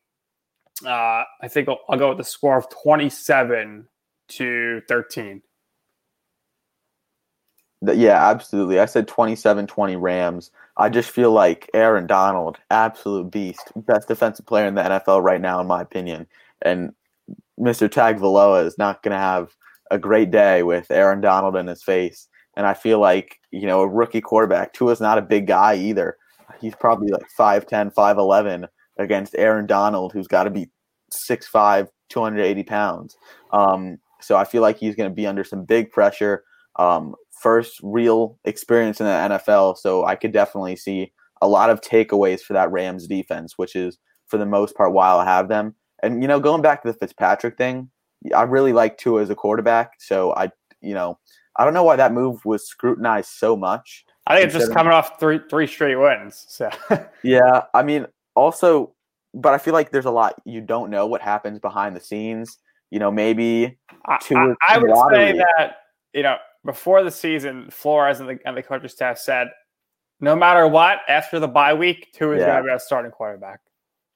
[0.86, 3.88] Uh, I think I'll, I'll go with the score of 27
[4.30, 5.42] to 13.
[7.82, 8.80] Yeah, absolutely.
[8.80, 10.52] I said 27 20 Rams.
[10.78, 15.42] I just feel like Aaron Donald, absolute beast, best defensive player in the NFL right
[15.42, 16.28] now, in my opinion.
[16.62, 16.94] And
[17.60, 17.90] Mr.
[17.90, 19.56] Tagovailoa is not going to have
[19.90, 22.28] a great day with Aaron Donald in his face.
[22.56, 26.18] And I feel like, you know, a rookie quarterback, Tua's not a big guy either.
[26.60, 30.70] He's probably like 5'10, 5'11 against Aaron Donald, who's got to be
[31.30, 33.16] 6'5, 280 pounds.
[33.54, 36.44] Um, so I feel like he's going to be under some big pressure.
[36.78, 41.82] Um, first real experience in the NFL, so I could definitely see a lot of
[41.82, 45.76] takeaways for that Rams defense, which is for the most part why I have them.
[46.04, 47.90] And you know, going back to the Fitzpatrick thing,
[48.36, 51.20] I really like Tua as a quarterback, so I, you know,
[51.56, 54.06] I don't know why that move was scrutinized so much.
[54.28, 56.46] I think it's just coming off three three straight wins.
[56.50, 56.70] So
[57.24, 58.94] Yeah, I mean, also,
[59.34, 62.60] but I feel like there's a lot you don't know what happens behind the scenes.
[62.92, 65.78] You know, maybe I, to I, a I would say that
[66.14, 69.50] you know before the season, Flores and the, and the coaching staff said,
[70.20, 72.48] no matter what, after the bye week, Tua is Yeah.
[72.48, 73.62] going to be our starting quarterback.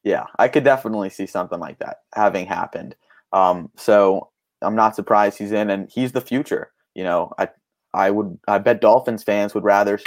[0.03, 2.95] Yeah, I could definitely see something like that having happened.
[3.33, 4.29] Um, so
[4.61, 6.71] I'm not surprised he's in, and he's the future.
[6.95, 7.49] You know, I
[7.93, 9.99] I would I bet Dolphins fans would rather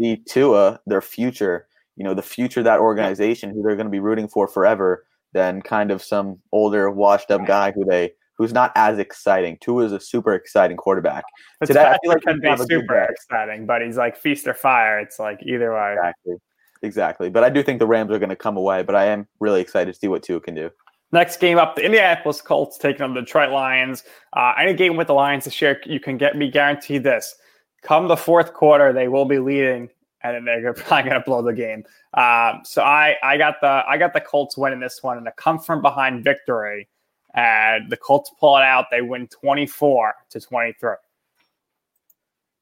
[0.00, 1.66] see Tua their future.
[1.96, 5.04] You know, the future of that organization who they're going to be rooting for forever,
[5.32, 9.58] than kind of some older, washed up guy who they who's not as exciting.
[9.60, 11.24] Tua is a super exciting quarterback.
[11.64, 14.46] Today, I feel like can be have a good super exciting, but he's like feast
[14.46, 15.00] or fire.
[15.00, 15.94] It's like either way.
[15.98, 16.34] Exactly.
[16.82, 17.30] Exactly.
[17.30, 19.60] But I do think the Rams are going to come away, but I am really
[19.60, 20.70] excited to see what Tua can do.
[21.10, 24.04] Next game up, the Indianapolis Colts taking on the Detroit Lions.
[24.34, 27.34] Uh, any game with the Lions this year, you can get me guaranteed this.
[27.82, 29.88] Come the fourth quarter, they will be leading,
[30.22, 31.84] and then they're probably going to blow the game.
[32.14, 35.32] Um, so I, I got the I got the Colts winning this one and a
[35.32, 36.88] come from behind victory,
[37.34, 38.86] and the Colts pull it out.
[38.90, 40.96] They win twenty four to twenty three.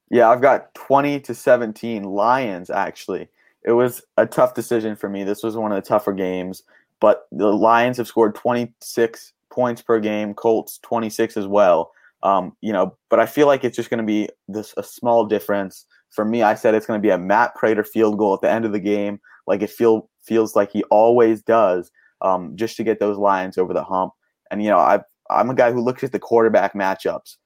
[0.08, 3.28] Yeah, I've got 20 to 17 Lions actually.
[3.66, 5.24] It was a tough decision for me.
[5.24, 6.62] This was one of the tougher games,
[7.00, 11.90] but the Lions have scored 26 points per game, Colts 26 as well.
[12.22, 15.26] Um, you know, but I feel like it's just going to be this a small
[15.26, 15.84] difference.
[16.10, 18.50] For me, I said it's going to be a Matt Prater field goal at the
[18.50, 21.90] end of the game, like it feel feels like he always does,
[22.22, 24.12] um, just to get those Lions over the hump.
[24.50, 27.36] And you know, I I'm a guy who looks at the quarterback matchups.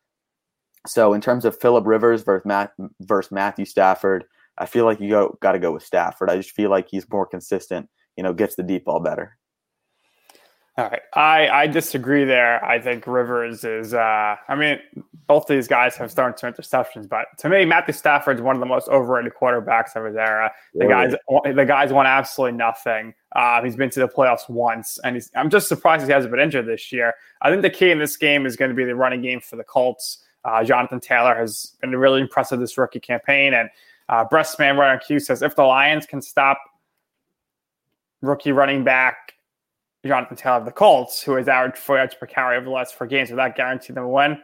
[0.87, 4.25] So in terms of Philip Rivers versus, Matt, versus Matthew Stafford,
[4.61, 6.31] I feel like you go got to go with Stafford.
[6.31, 7.89] I just feel like he's more consistent.
[8.17, 9.39] You know, gets the deep ball better.
[10.79, 12.65] All right, I I disagree there.
[12.65, 13.93] I think Rivers is.
[13.93, 14.79] Uh, I mean,
[15.27, 18.67] both these guys have thrown two interceptions, but to me, Matthew Stafford's one of the
[18.67, 20.53] most overrated quarterbacks of his era.
[20.75, 21.11] The Really?
[21.11, 23.15] guys, the guys won absolutely nothing.
[23.35, 26.41] Uh, he's been to the playoffs once, and he's, I'm just surprised he hasn't been
[26.41, 27.15] injured this year.
[27.43, 29.57] I think the key in this game is going to be the running game for
[29.57, 30.25] the Colts.
[30.45, 33.69] Uh, Jonathan Taylor has been really impressive this rookie campaign, and
[34.11, 36.61] uh, Breastman right on cue says if the Lions can stop
[38.21, 39.35] rookie running back
[40.05, 42.95] Jonathan Taylor of the Colts, who has averaged four yards per carry over the last
[42.95, 44.39] four games, without guaranteeing them a win.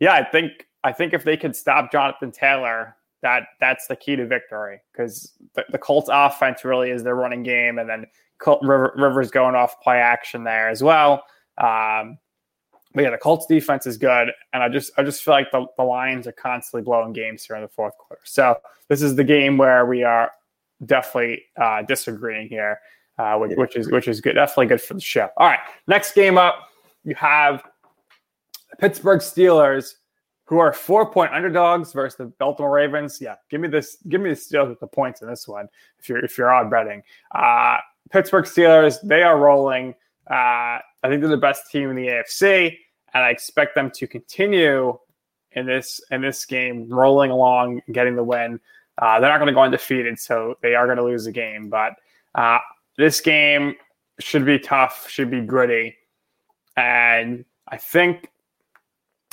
[0.00, 4.16] Yeah, I think I think if they could stop Jonathan Taylor, that that's the key
[4.16, 8.06] to victory because the, the, Colts offense really is their running game, and then
[8.38, 11.24] Col- River, Rivers going off play action there as well.
[11.58, 12.18] Um,
[12.94, 15.66] but yeah, the Colts defense is good, and I just I just feel like the,
[15.76, 18.22] the Lions are constantly blowing games here in the fourth quarter.
[18.24, 20.30] So this is the game where we are
[20.84, 22.80] definitely uh, disagreeing here,
[23.18, 25.28] uh, which, which is which is good, definitely good for the show.
[25.36, 26.68] All right, next game up,
[27.04, 27.64] you have
[28.70, 29.94] the Pittsburgh Steelers,
[30.44, 33.20] who are four point underdogs versus the Baltimore Ravens.
[33.20, 35.68] Yeah, give me this, give me the Steelers with the points in this one.
[35.98, 37.02] If you're if you're odd betting,
[37.34, 37.78] uh,
[38.10, 39.94] Pittsburgh Steelers, they are rolling.
[40.30, 42.76] Uh, I think they're the best team in the AFC,
[43.12, 44.98] and I expect them to continue
[45.52, 48.60] in this in this game, rolling along, getting the win.
[48.98, 51.68] Uh, they're not going to go undefeated, so they are going to lose the game.
[51.68, 51.94] But
[52.34, 52.58] uh,
[52.96, 53.74] this game
[54.20, 55.96] should be tough, should be gritty,
[56.76, 58.28] and I think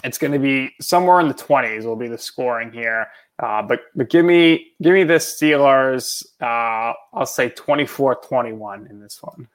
[0.03, 1.85] it's going to be somewhere in the twenties.
[1.85, 3.07] Will be the scoring here.
[3.41, 6.25] Uh, but but give me give me the Steelers.
[6.41, 9.47] Uh, I'll say 24-21 in this one.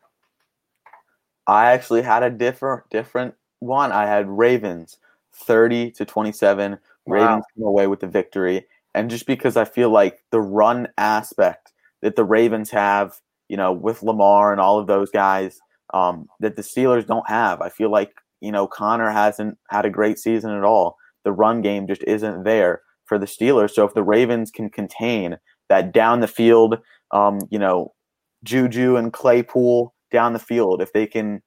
[1.46, 3.92] I actually had a different different one.
[3.92, 4.98] I had Ravens
[5.34, 6.72] 30 to 27.
[6.72, 6.78] Wow.
[7.06, 8.66] Ravens come away with the victory.
[8.94, 11.72] And just because I feel like the run aspect
[12.02, 15.58] that the Ravens have, you know, with Lamar and all of those guys,
[15.92, 17.60] um, that the Steelers don't have.
[17.60, 20.96] I feel like, you know, Connor hasn't had a great season at all.
[21.24, 23.70] The run game just isn't there for the Steelers.
[23.70, 25.38] So if the Ravens can contain
[25.68, 26.78] that down the field,
[27.10, 27.92] um, you know,
[28.44, 31.42] Juju and Claypool down the field, if they can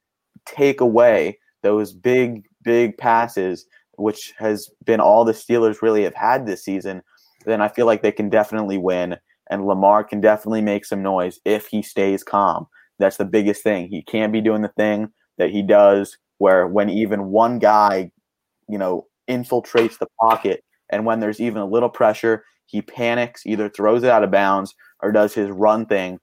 [0.46, 3.66] take away those big, big passes,
[3.98, 7.02] which has been all the Steelers really have had this season,
[7.46, 9.18] then I feel like they can definitely win.
[9.50, 12.68] And Lamar can definitely make some noise if he stays calm.
[13.00, 13.88] That's the biggest thing.
[13.88, 15.08] He can't be doing the thing
[15.38, 18.12] that he does where when even one guy,
[18.68, 23.70] you know, infiltrates the pocket and when there's even a little pressure, he panics, either
[23.70, 26.20] throws it out of bounds or does his run thing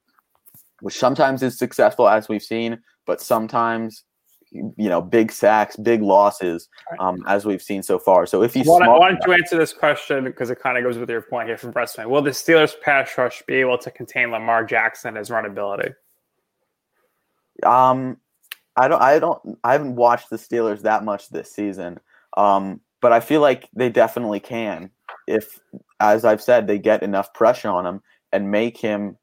[0.81, 4.03] which sometimes is successful as we've seen, but sometimes
[4.51, 6.69] you know big sacks, big losses,
[6.99, 8.25] um, as we've seen so far.
[8.25, 10.97] So if he's why, why don't you answer this question because it kind of goes
[10.97, 12.09] with your point here from Breastman?
[12.09, 15.93] Will the Steelers pass rush be able to contain Lamar Jackson as runability?
[17.63, 18.17] Um,
[18.75, 21.99] I don't, I don't, I haven't watched the Steelers that much this season.
[22.37, 24.89] Um, but I feel like they definitely can
[25.27, 25.59] if,
[25.99, 28.01] as I've said, they get enough pressure on him
[28.31, 29.17] and make him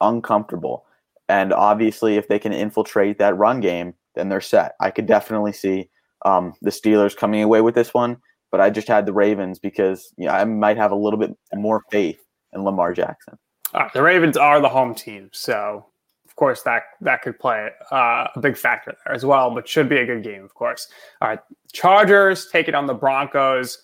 [0.00, 0.84] uncomfortable.
[1.28, 4.74] And obviously, if they can infiltrate that run game, then they're set.
[4.80, 5.90] I could definitely see
[6.24, 8.16] um, the Steelers coming away with this one,
[8.50, 11.36] but I just had the Ravens because you know, I might have a little bit
[11.54, 12.20] more faith
[12.52, 13.38] in Lamar Jackson.
[13.74, 15.86] Uh, the Ravens are the home team, so
[16.26, 19.54] of course that that could play uh, a big factor there as well.
[19.54, 20.88] But should be a good game, of course.
[21.20, 21.40] All right,
[21.72, 23.82] Chargers taking on the Broncos,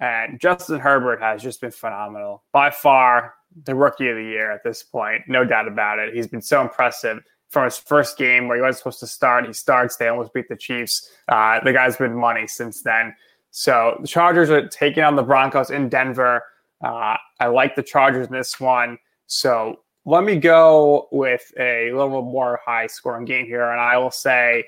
[0.00, 3.34] and Justin Herbert has just been phenomenal by far
[3.64, 6.14] the rookie of the year at this point, no doubt about it.
[6.14, 9.46] He's been so impressive from his first game where he wasn't supposed to start.
[9.46, 11.10] He starts, they almost beat the Chiefs.
[11.28, 13.14] Uh, the guy's been money since then.
[13.50, 16.42] So the Chargers are taking on the Broncos in Denver.
[16.84, 18.98] Uh, I like the Chargers in this one.
[19.26, 24.10] So let me go with a little more high scoring game here, and I will
[24.10, 24.64] say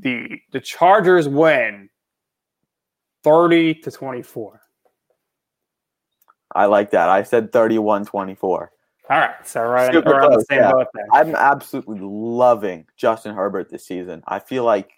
[0.00, 1.88] the the Chargers win
[3.22, 4.60] 30 to 24.
[6.54, 7.08] I like that.
[7.08, 8.70] I said 31 24.
[9.10, 9.34] All right.
[9.44, 10.72] So right Super around close, the same yeah.
[10.72, 11.06] boat there.
[11.12, 14.22] I'm absolutely loving Justin Herbert this season.
[14.26, 14.92] I feel like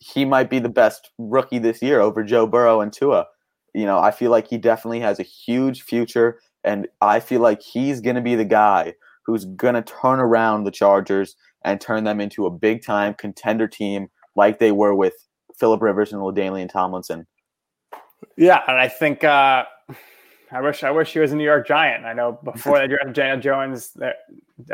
[0.00, 3.26] he might be the best rookie this year over Joe Burrow and Tua.
[3.74, 7.62] You know, I feel like he definitely has a huge future, and I feel like
[7.62, 12.02] he's going to be the guy who's going to turn around the Chargers and turn
[12.02, 15.14] them into a big time contender team like they were with
[15.56, 17.26] Philip Rivers and LaDainian Tomlinson.
[18.36, 19.64] Yeah, and I think uh,
[20.52, 22.04] I wish I wish he was a New York Giant.
[22.04, 24.16] I know before they drafted Daniel Jones, that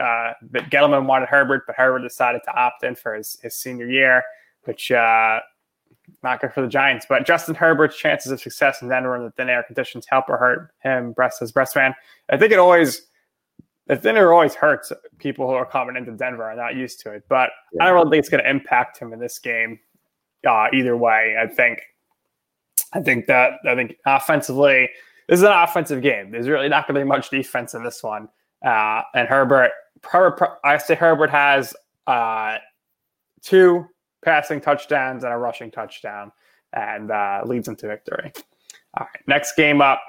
[0.00, 3.88] uh, that Gettleman wanted Herbert, but Herbert decided to opt in for his, his senior
[3.88, 4.22] year,
[4.64, 5.40] which uh,
[6.22, 7.06] not good for the Giants.
[7.08, 10.38] But Justin Herbert's chances of success in Denver in the thin air conditions help or
[10.38, 11.94] hurt him, breast as breast man.
[12.30, 13.02] I think it always
[13.86, 17.12] the thin air always hurts people who are coming into Denver are not used to
[17.12, 17.24] it.
[17.28, 17.84] But yeah.
[17.84, 19.78] I don't really think it's going to impact him in this game.
[20.46, 21.82] Uh, either way, I think
[22.92, 24.88] I think that I think offensively
[25.28, 26.30] this is an offensive game.
[26.30, 28.28] There's really not going to be much defense in this one.
[28.64, 29.72] Uh, and Herbert,
[30.64, 31.74] I say Herbert has
[32.06, 32.58] uh,
[33.42, 33.86] two
[34.24, 36.32] passing touchdowns and a rushing touchdown,
[36.72, 38.32] and uh, leads into victory.
[38.98, 40.00] All right, next game up,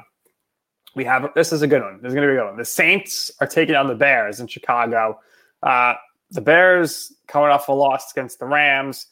[0.96, 2.00] we have this is a good one.
[2.02, 2.58] This is going to be a good one.
[2.58, 5.20] The Saints are taking on the Bears in Chicago.
[5.62, 5.94] Uh,
[6.32, 9.08] the Bears coming off a loss against the Rams,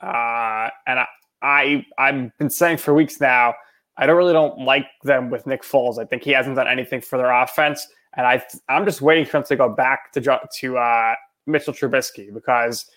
[0.00, 1.06] uh, and I,
[1.42, 3.54] I I've been saying for weeks now
[3.98, 5.98] I don't really don't like them with Nick Foles.
[5.98, 7.86] I think he hasn't done anything for their offense,
[8.16, 11.14] and I I'm just waiting for him to go back to to uh,
[11.46, 12.88] Mitchell Trubisky because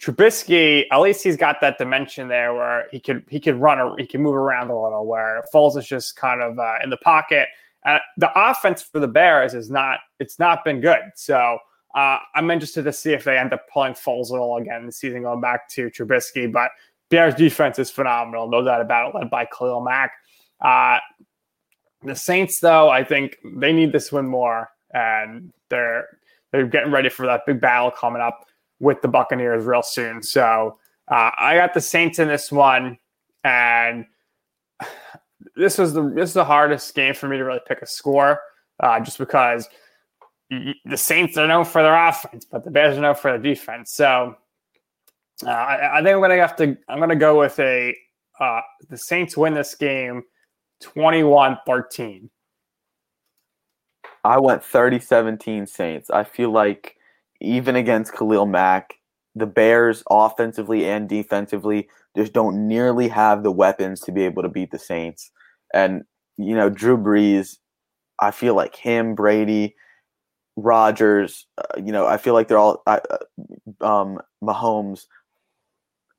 [0.00, 3.96] Trubisky at least he's got that dimension there where he could he could run or
[3.98, 5.06] he can move around a little.
[5.06, 7.48] Where Foles is just kind of uh, in the pocket.
[7.84, 11.02] Uh, the offense for the Bears is not it's not been good.
[11.14, 11.58] So
[11.94, 14.98] uh, I'm interested to see if they end up pulling Foles at all again this
[14.98, 16.50] season, going back to Trubisky.
[16.50, 16.70] But
[17.08, 20.12] Bears defense is phenomenal, no doubt about it, led by Khalil Mack.
[20.60, 20.98] Uh,
[22.02, 26.18] the Saints, though, I think they need this win more, and they're
[26.52, 28.46] they're getting ready for that big battle coming up
[28.78, 30.22] with the Buccaneers real soon.
[30.22, 30.78] So
[31.10, 32.98] uh, I got the Saints in this one,
[33.44, 34.06] and
[35.56, 38.40] this was the this is the hardest game for me to really pick a score,
[38.80, 39.68] uh, just because
[40.50, 43.92] the Saints are known for their offense, but the Bears are known for their defense.
[43.92, 44.36] So
[45.44, 46.76] uh, I, I, think I'm to have to.
[46.88, 47.94] I'm to go with a
[48.38, 50.22] uh, the Saints win this game
[50.82, 52.28] 21-13.
[54.24, 56.10] I went 30-17 Saints.
[56.10, 56.96] I feel like
[57.40, 58.94] even against Khalil Mack,
[59.34, 64.48] the Bears offensively and defensively just don't nearly have the weapons to be able to
[64.48, 65.30] beat the Saints.
[65.72, 66.04] And
[66.38, 67.58] you know, Drew Brees,
[68.18, 69.74] I feel like him, Brady,
[70.56, 73.00] Rodgers, uh, you know, I feel like they're all uh,
[73.80, 75.06] um, Mahomes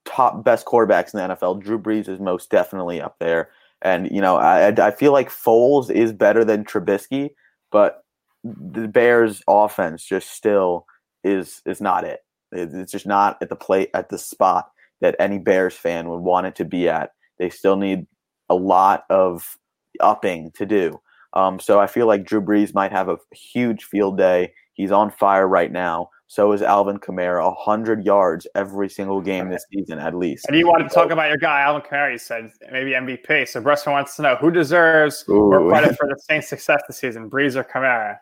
[0.05, 1.61] top best quarterbacks in the NFL.
[1.61, 3.49] Drew Brees is most definitely up there.
[3.81, 7.29] And, you know, I, I feel like Foles is better than Trubisky,
[7.71, 8.03] but
[8.43, 10.85] the Bears offense just still
[11.23, 12.21] is is not it.
[12.51, 14.71] It's just not at the plate at the spot
[15.01, 17.11] that any Bears fan would want it to be at.
[17.39, 18.07] They still need
[18.49, 19.57] a lot of
[19.99, 20.99] upping to do.
[21.33, 24.53] Um, so I feel like Drew Brees might have a huge field day.
[24.73, 26.09] He's on fire right now.
[26.29, 30.45] So is Alvin Kamara, hundred yards every single game this season, at least.
[30.47, 32.11] And you want to talk about your guy Alvin Kamara?
[32.11, 33.47] You said maybe MVP.
[33.47, 35.49] So Bresson wants to know who deserves Ooh.
[35.49, 38.17] more credit for the Saints' success this season, Brees or Kamara?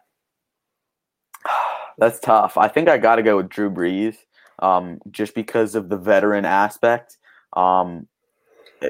[1.97, 2.57] That's tough.
[2.57, 4.17] I think I got to go with Drew Brees,
[4.59, 7.17] um, just because of the veteran aspect.
[7.53, 8.07] Um,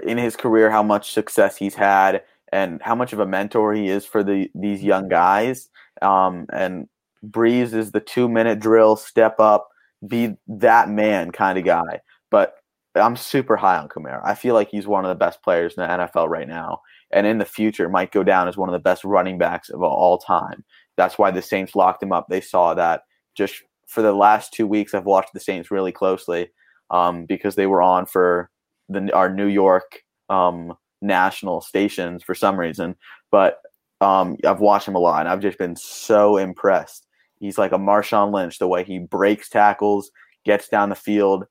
[0.03, 3.88] in his career, how much success he's had, and how much of a mentor he
[3.88, 5.70] is for the these young guys.
[6.01, 6.89] Um, and
[7.30, 9.67] Brees is the two minute drill, step up,
[10.07, 12.01] be that man kind of guy.
[12.32, 12.55] But
[12.95, 14.21] I'm super high on Kamara.
[14.23, 17.28] I feel like he's one of the best players in the NFL right now, and
[17.28, 20.17] in the future might go down as one of the best running backs of all
[20.17, 20.63] time.
[20.97, 22.28] That's why the Saints locked him up.
[22.30, 23.01] They saw that
[23.36, 23.55] just
[23.88, 24.93] for the last two weeks.
[24.93, 26.49] I've watched the Saints really closely
[26.89, 28.49] um, because they were on for
[28.88, 32.95] the our New York um, national stations for some reason.
[33.32, 33.59] But
[34.01, 37.05] um, I've watched him a lot, and I've just been so impressed
[37.46, 40.10] He's like a Marshawn Lynch, the way he breaks tackles,
[40.46, 41.46] gets down the field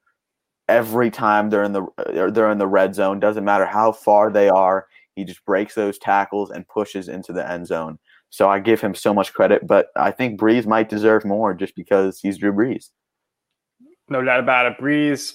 [0.68, 3.20] every time they're in the uh, they're in the red zone.
[3.20, 7.48] Doesn't matter how far they are, he just breaks those tackles and pushes into the
[7.48, 7.98] end zone.
[8.30, 11.76] So I give him so much credit, but I think Brees might deserve more just
[11.76, 12.90] because he's Drew Brees.
[14.08, 14.78] No doubt about it.
[14.78, 15.34] Brees,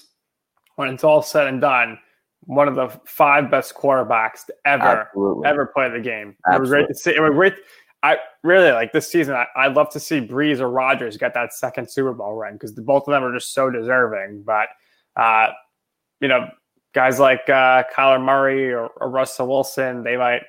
[0.76, 1.98] when it's all said and done,
[2.42, 5.48] one of the five best quarterbacks to ever Absolutely.
[5.48, 6.36] ever play the game.
[6.46, 6.56] Absolutely.
[6.56, 7.16] It was great to see.
[7.16, 7.54] It was great.
[8.02, 9.34] I really like this season.
[9.34, 12.72] I, would love to see Brees or Rodgers get that second Super Bowl ring because
[12.72, 14.42] both of them are just so deserving.
[14.42, 14.68] But
[15.16, 15.48] uh,
[16.20, 16.48] you know,
[16.94, 20.42] guys like uh, Kyler Murray or, or, Russell Wilson, they might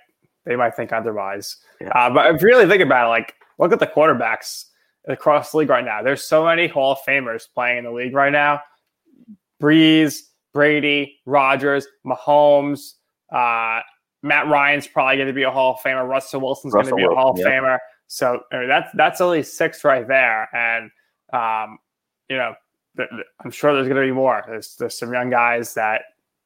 [0.45, 1.57] they might think otherwise.
[1.81, 1.89] Yeah.
[1.89, 4.65] Uh, but if you really think about it, like look at the quarterbacks
[5.07, 6.01] across the league right now.
[6.01, 8.61] There's so many Hall of Famers playing in the league right now.
[9.61, 10.21] Brees,
[10.53, 12.93] Brady, Rodgers, Mahomes.
[13.31, 13.81] Uh,
[14.23, 16.07] Matt Ryan's probably going to be a Hall of Famer.
[16.07, 17.37] Russell Wilson's going to be a Hall of.
[17.37, 17.79] Famer.
[18.07, 20.91] So I mean, that's that's only six right there, and
[21.33, 21.79] um,
[22.29, 22.53] you know,
[22.97, 24.43] th- th- I'm sure there's going to be more.
[24.47, 26.01] There's there's some young guys that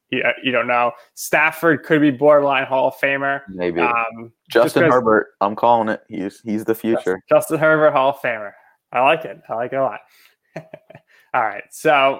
[0.09, 0.91] you, you don't know.
[1.15, 3.41] Stafford could be borderline Hall of Famer.
[3.49, 5.33] Maybe um, Justin Herbert.
[5.41, 6.03] I'm calling it.
[6.07, 7.21] He's he's the future.
[7.29, 8.51] Justin Herbert Hall of Famer.
[8.91, 9.41] I like it.
[9.49, 9.99] I like it a lot.
[11.33, 11.63] All right.
[11.71, 12.19] So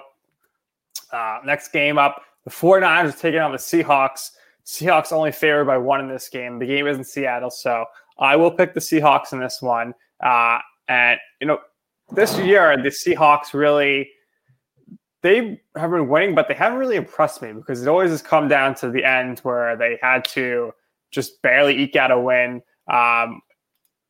[1.12, 4.32] uh, next game up, the 49ers taking on the Seahawks.
[4.66, 6.58] Seahawks only favored by one in this game.
[6.58, 7.84] The game is in Seattle, so
[8.18, 9.94] I will pick the Seahawks in this one.
[10.20, 10.58] Uh,
[10.88, 11.58] and you know,
[12.12, 14.10] this year the Seahawks really
[15.22, 18.48] they have been winning, but they haven't really impressed me because it always has come
[18.48, 20.72] down to the end where they had to
[21.10, 22.62] just barely eke out a win.
[22.88, 23.40] Um,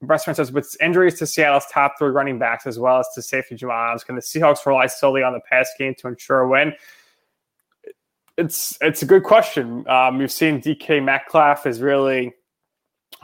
[0.03, 3.55] Breast says with injuries to Seattle's top three running backs as well as to safety
[3.55, 6.75] Jamal Adams, can the Seahawks rely solely on the pass game to ensure a win?
[8.37, 9.87] It's it's a good question.
[9.89, 12.35] Um, you've seen DK Metcalf is really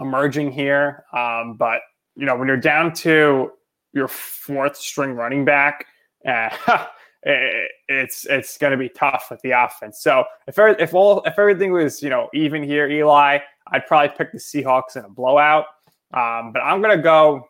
[0.01, 1.81] emerging here, um, but
[2.17, 3.51] you know when you're down to
[3.93, 5.87] your fourth string running back,
[6.27, 6.49] uh,
[7.23, 10.01] it, it's it's going to be tough with the offense.
[10.01, 13.39] So if if all if everything was you know even here, Eli,
[13.69, 15.67] I'd probably pick the Seahawks in a blowout.
[16.15, 17.47] Um, but I'm going to go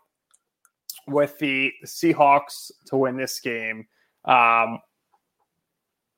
[1.09, 3.87] with the Seahawks to win this game.
[4.25, 4.79] Um,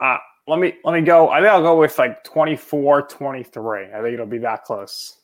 [0.00, 1.30] uh, let me let me go.
[1.30, 3.94] I think I'll go with like 24-23.
[3.94, 5.18] I think it'll be that close.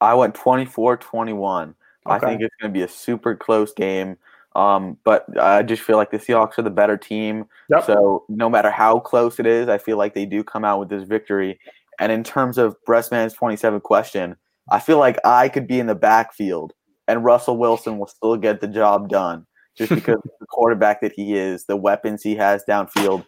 [0.00, 1.68] I went 24-21.
[1.68, 1.74] Okay.
[2.06, 4.16] I think it's going to be a super close game.
[4.54, 7.46] Um, but I just feel like the Seahawks are the better team.
[7.70, 7.84] Yep.
[7.84, 10.88] So no matter how close it is, I feel like they do come out with
[10.88, 11.58] this victory.
[11.98, 14.36] And in terms of Breastman's 27 question,
[14.70, 16.72] I feel like I could be in the backfield
[17.08, 21.34] and Russell Wilson will still get the job done just because the quarterback that he
[21.34, 23.26] is, the weapons he has downfield.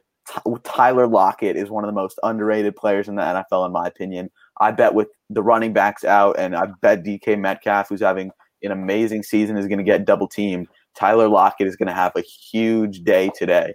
[0.65, 4.31] Tyler Lockett is one of the most underrated players in the NFL, in my opinion.
[4.61, 8.31] I bet with the running backs out, and I bet DK Metcalf, who's having
[8.63, 10.69] an amazing season, is going to get double teamed.
[10.95, 13.75] Tyler Lockett is going to have a huge day today.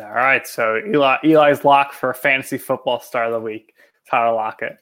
[0.00, 3.74] All right, so Eli, Eli's lock for fantasy football star of the week,
[4.10, 4.76] Tyler Lockett.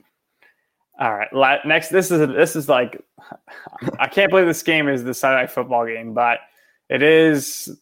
[0.99, 3.03] All right, next this is this is like
[3.99, 6.39] I can't believe this game is the Sunday night football game, but
[6.89, 7.79] it is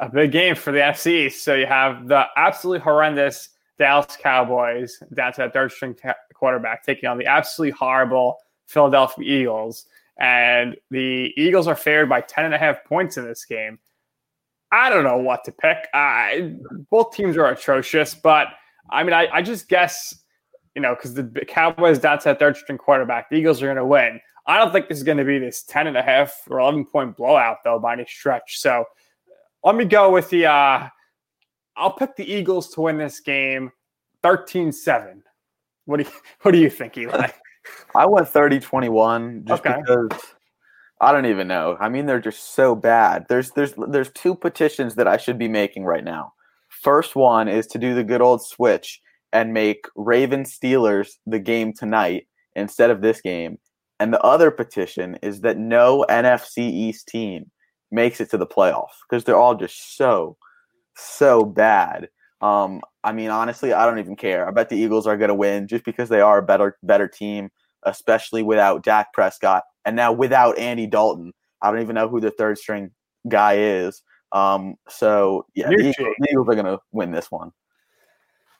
[0.00, 1.30] a big game for the NFC.
[1.30, 5.96] So you have the absolutely horrendous Dallas Cowboys down to that third string
[6.34, 9.86] quarterback taking on the absolutely horrible Philadelphia Eagles.
[10.18, 13.78] And the Eagles are favored by 10 and a half points in this game.
[14.70, 15.88] I don't know what to pick.
[15.94, 16.54] I,
[16.90, 18.48] both teams are atrocious, but
[18.90, 20.14] I mean, I, I just guess,
[20.74, 23.76] you know, because the Cowboys down to that third string quarterback, the Eagles are going
[23.76, 24.20] to win.
[24.46, 26.86] I don't think this is going to be this 10 and a half or 11
[26.86, 28.58] point blowout, though, by any stretch.
[28.58, 28.84] So
[29.64, 30.88] let me go with the, uh,
[31.76, 33.72] I'll pick the Eagles to win this game
[34.22, 35.22] 13 7.
[35.86, 36.10] What do you,
[36.42, 37.28] what do you think, Eli?
[37.96, 39.80] I went 30 21 just okay.
[39.80, 40.20] because
[41.00, 41.76] I don't even know.
[41.80, 43.26] I mean, they're just so bad.
[43.28, 46.34] There's there's there's two petitions that I should be making right now.
[46.68, 49.00] First one is to do the good old switch
[49.32, 53.58] and make Raven Steelers the game tonight instead of this game.
[53.98, 57.50] And the other petition is that no NFC East team
[57.90, 60.36] makes it to the playoffs because they're all just so
[60.96, 62.08] so bad.
[62.40, 64.46] Um, I mean, honestly, I don't even care.
[64.46, 67.08] I bet the Eagles are going to win just because they are a better better
[67.08, 67.50] team,
[67.84, 71.32] especially without Dak Prescott and now without Andy Dalton.
[71.62, 72.90] I don't even know who the third string
[73.28, 74.02] guy is.
[74.32, 77.52] Um, so yeah, the Eagles, the Eagles, are going to win this one.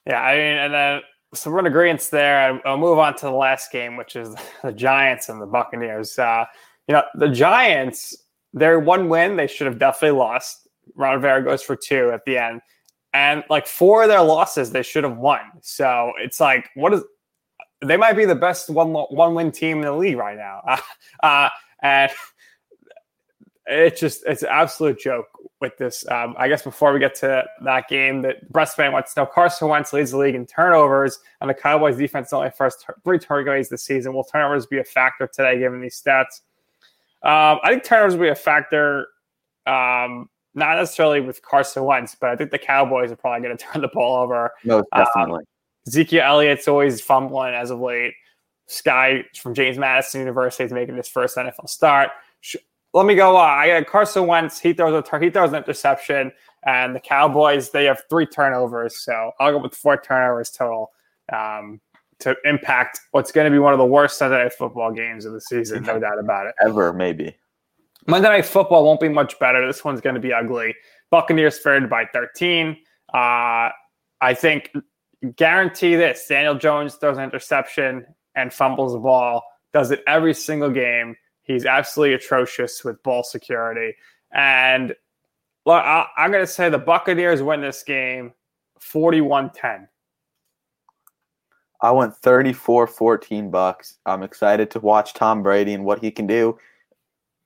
[0.07, 1.01] Yeah, I mean, and then
[1.35, 2.61] so we're in agreement there.
[2.67, 6.19] I'll move on to the last game, which is the Giants and the Buccaneers.
[6.19, 6.45] Uh,
[6.87, 8.17] you know, the Giants,
[8.55, 10.67] their one win, they should have definitely lost.
[10.95, 12.63] Ron Rivera goes for two at the end
[13.15, 15.41] and like four of their losses they should have won.
[15.63, 17.03] So it's like, what is?
[17.83, 20.81] They might be the best one one win team in the league right now, uh,
[21.23, 21.49] uh,
[21.83, 22.11] and
[23.67, 25.27] it's just it's an absolute joke
[25.61, 26.07] with this.
[26.11, 29.27] Um, I guess before we get to that game, that Breast fan wants to know
[29.27, 33.69] Carson Wentz leads the league in turnovers, and the Cowboys defense only first three turnovers
[33.69, 34.13] this season.
[34.15, 36.41] Will turnovers be a factor today, given these stats?
[37.25, 39.09] Um, I think turnovers will be a factor.
[39.67, 43.65] Um, not necessarily with Carson Wentz, but I think the Cowboys are probably going to
[43.65, 44.53] turn the ball over.
[44.65, 45.41] No, definitely.
[45.41, 45.45] Um,
[45.87, 48.15] Ezekiel Elliott's always fumbling as of late.
[48.67, 52.11] Sky from James Madison University is making his first NFL start.
[52.95, 53.37] Let me go.
[53.37, 54.59] Uh, I got Carson Wentz.
[54.59, 56.33] He throws a he throws an interception,
[56.65, 59.01] and the Cowboys they have three turnovers.
[59.01, 60.93] So I'll go with four turnovers total
[61.33, 61.81] um,
[62.25, 65.33] to impact what's going to be one of the worst Sunday night football games of
[65.33, 65.83] the season.
[65.85, 66.55] No doubt about it.
[66.65, 67.37] Ever maybe.
[68.07, 69.67] Monday Night Football won't be much better.
[69.67, 70.75] This one's going to be ugly.
[71.11, 72.77] Buccaneers favored by 13.
[73.13, 73.71] Uh,
[74.21, 74.71] I think,
[75.37, 78.05] guarantee this Daniel Jones throws an interception
[78.35, 81.17] and fumbles the ball, does it every single game.
[81.43, 83.95] He's absolutely atrocious with ball security.
[84.33, 84.95] And
[85.65, 88.33] look, I, I'm going to say the Buccaneers win this game
[88.81, 89.89] 41 10.
[91.85, 93.99] I went 34 14 bucks.
[94.07, 96.59] I'm excited to watch Tom Brady and what he can do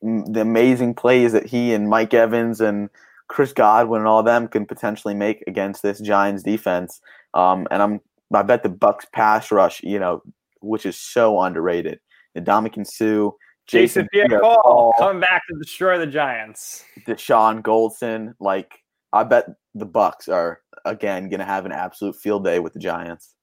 [0.03, 2.89] the amazing plays that he and Mike Evans and
[3.29, 7.01] Chris Godwin and all them can potentially make against this Giants defense.
[7.35, 8.01] Um, and I'm
[8.33, 10.23] I bet the Bucs pass rush, you know,
[10.61, 11.99] which is so underrated.
[12.35, 13.31] The Ndamukong Suh,
[13.67, 16.85] Jason, Jason Pierre-Paul coming back to destroy the Giants.
[17.07, 18.81] Dashon Goldson, like
[19.13, 22.81] I bet the Bucs are again going to have an absolute field day with the
[22.81, 23.35] Giants.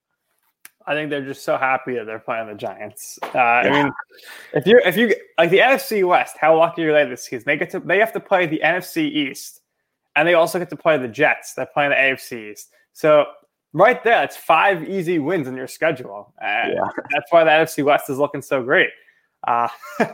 [0.87, 3.17] I think they're just so happy that they're playing the Giants.
[3.23, 3.61] Uh, yeah.
[3.63, 3.93] I mean,
[4.53, 7.43] if you if you like the NFC West, how lucky are they this season?
[7.45, 9.61] They get to they have to play the NFC East,
[10.15, 11.53] and they also get to play the Jets.
[11.53, 12.71] They're playing the AFC East.
[12.93, 13.25] So
[13.73, 16.33] right there, it's five easy wins in your schedule.
[16.41, 16.89] And yeah.
[17.11, 18.89] that's why the NFC West is looking so great.
[19.47, 19.67] Uh,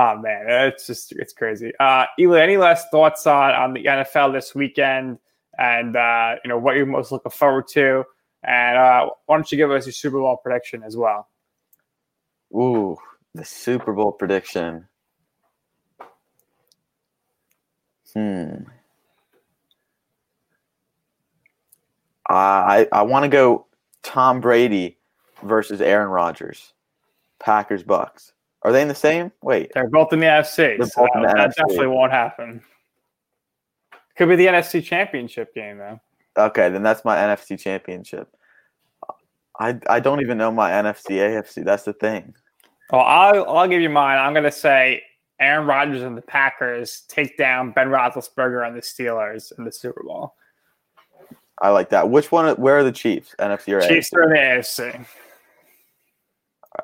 [0.00, 1.72] Oh man, it's just it's crazy.
[1.80, 5.18] Uh, Eli, any last thoughts on on the NFL this weekend,
[5.58, 8.04] and uh, you know what you're most looking forward to,
[8.48, 11.28] and uh, why don't you give us your Super Bowl prediction as well?
[12.54, 12.96] Ooh,
[13.34, 14.88] the Super Bowl prediction.
[18.14, 18.54] Hmm.
[22.30, 23.66] I I want to go
[24.02, 24.96] Tom Brady
[25.42, 26.72] versus Aaron Rodgers.
[27.38, 28.32] Packers Bucs.
[28.62, 29.30] Are they in the same?
[29.42, 29.70] Wait.
[29.74, 30.84] They're both in the NFC.
[30.88, 31.54] So in the that NFC.
[31.54, 32.62] definitely won't happen.
[34.16, 36.00] Could be the NFC Championship game though.
[36.36, 38.34] Okay, then that's my NFC championship.
[39.58, 41.64] I I don't even know my NFC AFC.
[41.64, 42.34] That's the thing.
[42.90, 44.18] Well, I'll I'll give you mine.
[44.18, 45.02] I'm gonna say
[45.40, 50.02] Aaron Rodgers and the Packers take down Ben Roethlisberger and the Steelers in the Super
[50.04, 50.34] Bowl.
[51.60, 52.08] I like that.
[52.08, 52.54] Which one?
[52.56, 53.34] Where are the Chiefs?
[53.38, 54.16] NFC or Chiefs AFC?
[54.16, 54.94] are in the AFC.
[54.94, 55.04] All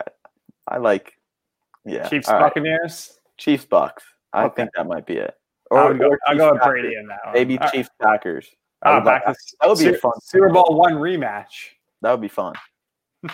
[0.01, 0.09] right.
[0.69, 1.13] I like.
[1.85, 2.09] Yeah.
[2.09, 2.41] Chiefs right.
[2.41, 3.19] Buccaneers.
[3.37, 4.03] Chiefs Bucs.
[4.33, 4.63] I Okay.
[4.63, 5.37] think that might be it.
[5.71, 7.35] I'll go, I'll go with Brady in that one.
[7.35, 7.73] Maybe All right.
[7.73, 8.49] Chiefs Packers.
[8.83, 9.37] I Oh, like- that
[9.69, 11.71] would be a fun Super Bowl one rematch.
[12.05, 12.53] That would be fun.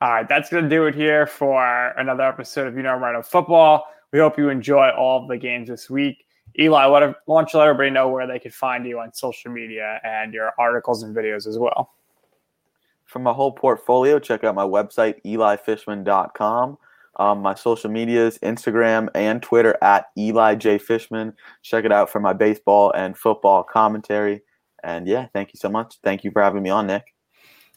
[0.00, 3.16] All right, that's going to do it here for another episode of You Know Right
[3.16, 3.86] of Football.
[4.12, 6.24] We hope you enjoy all of the games this week.
[6.58, 9.50] Eli, what why don't you let everybody know where they could find you on social
[9.50, 11.94] media and your articles and videos as well?
[13.06, 16.78] For my whole portfolio, check out my website, elifishman.com.
[17.16, 20.78] Um, my social medias, Instagram and Twitter at Eli J.
[20.78, 21.32] Fishman.
[21.62, 24.42] Check it out for my baseball and football commentary.
[24.84, 25.98] And yeah, thank you so much.
[26.04, 27.13] Thank you for having me on, Nick.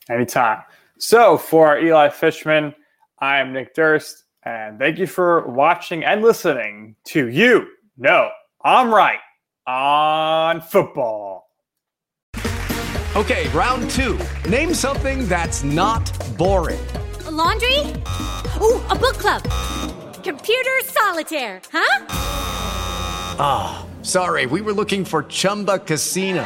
[0.09, 0.63] Anytime.
[0.99, 2.73] So for Eli Fishman,
[3.19, 8.29] I am Nick Durst, and thank you for watching and listening to You No,
[8.63, 9.19] I'm Right
[9.65, 11.49] on football.
[13.15, 14.19] Okay, round two.
[14.47, 16.05] Name something that's not
[16.37, 16.79] boring.
[17.25, 17.79] A laundry?
[18.61, 19.41] Ooh, a book club.
[20.23, 22.05] Computer solitaire, huh?
[23.39, 26.45] Ah, sorry, we were looking for Chumba Casino.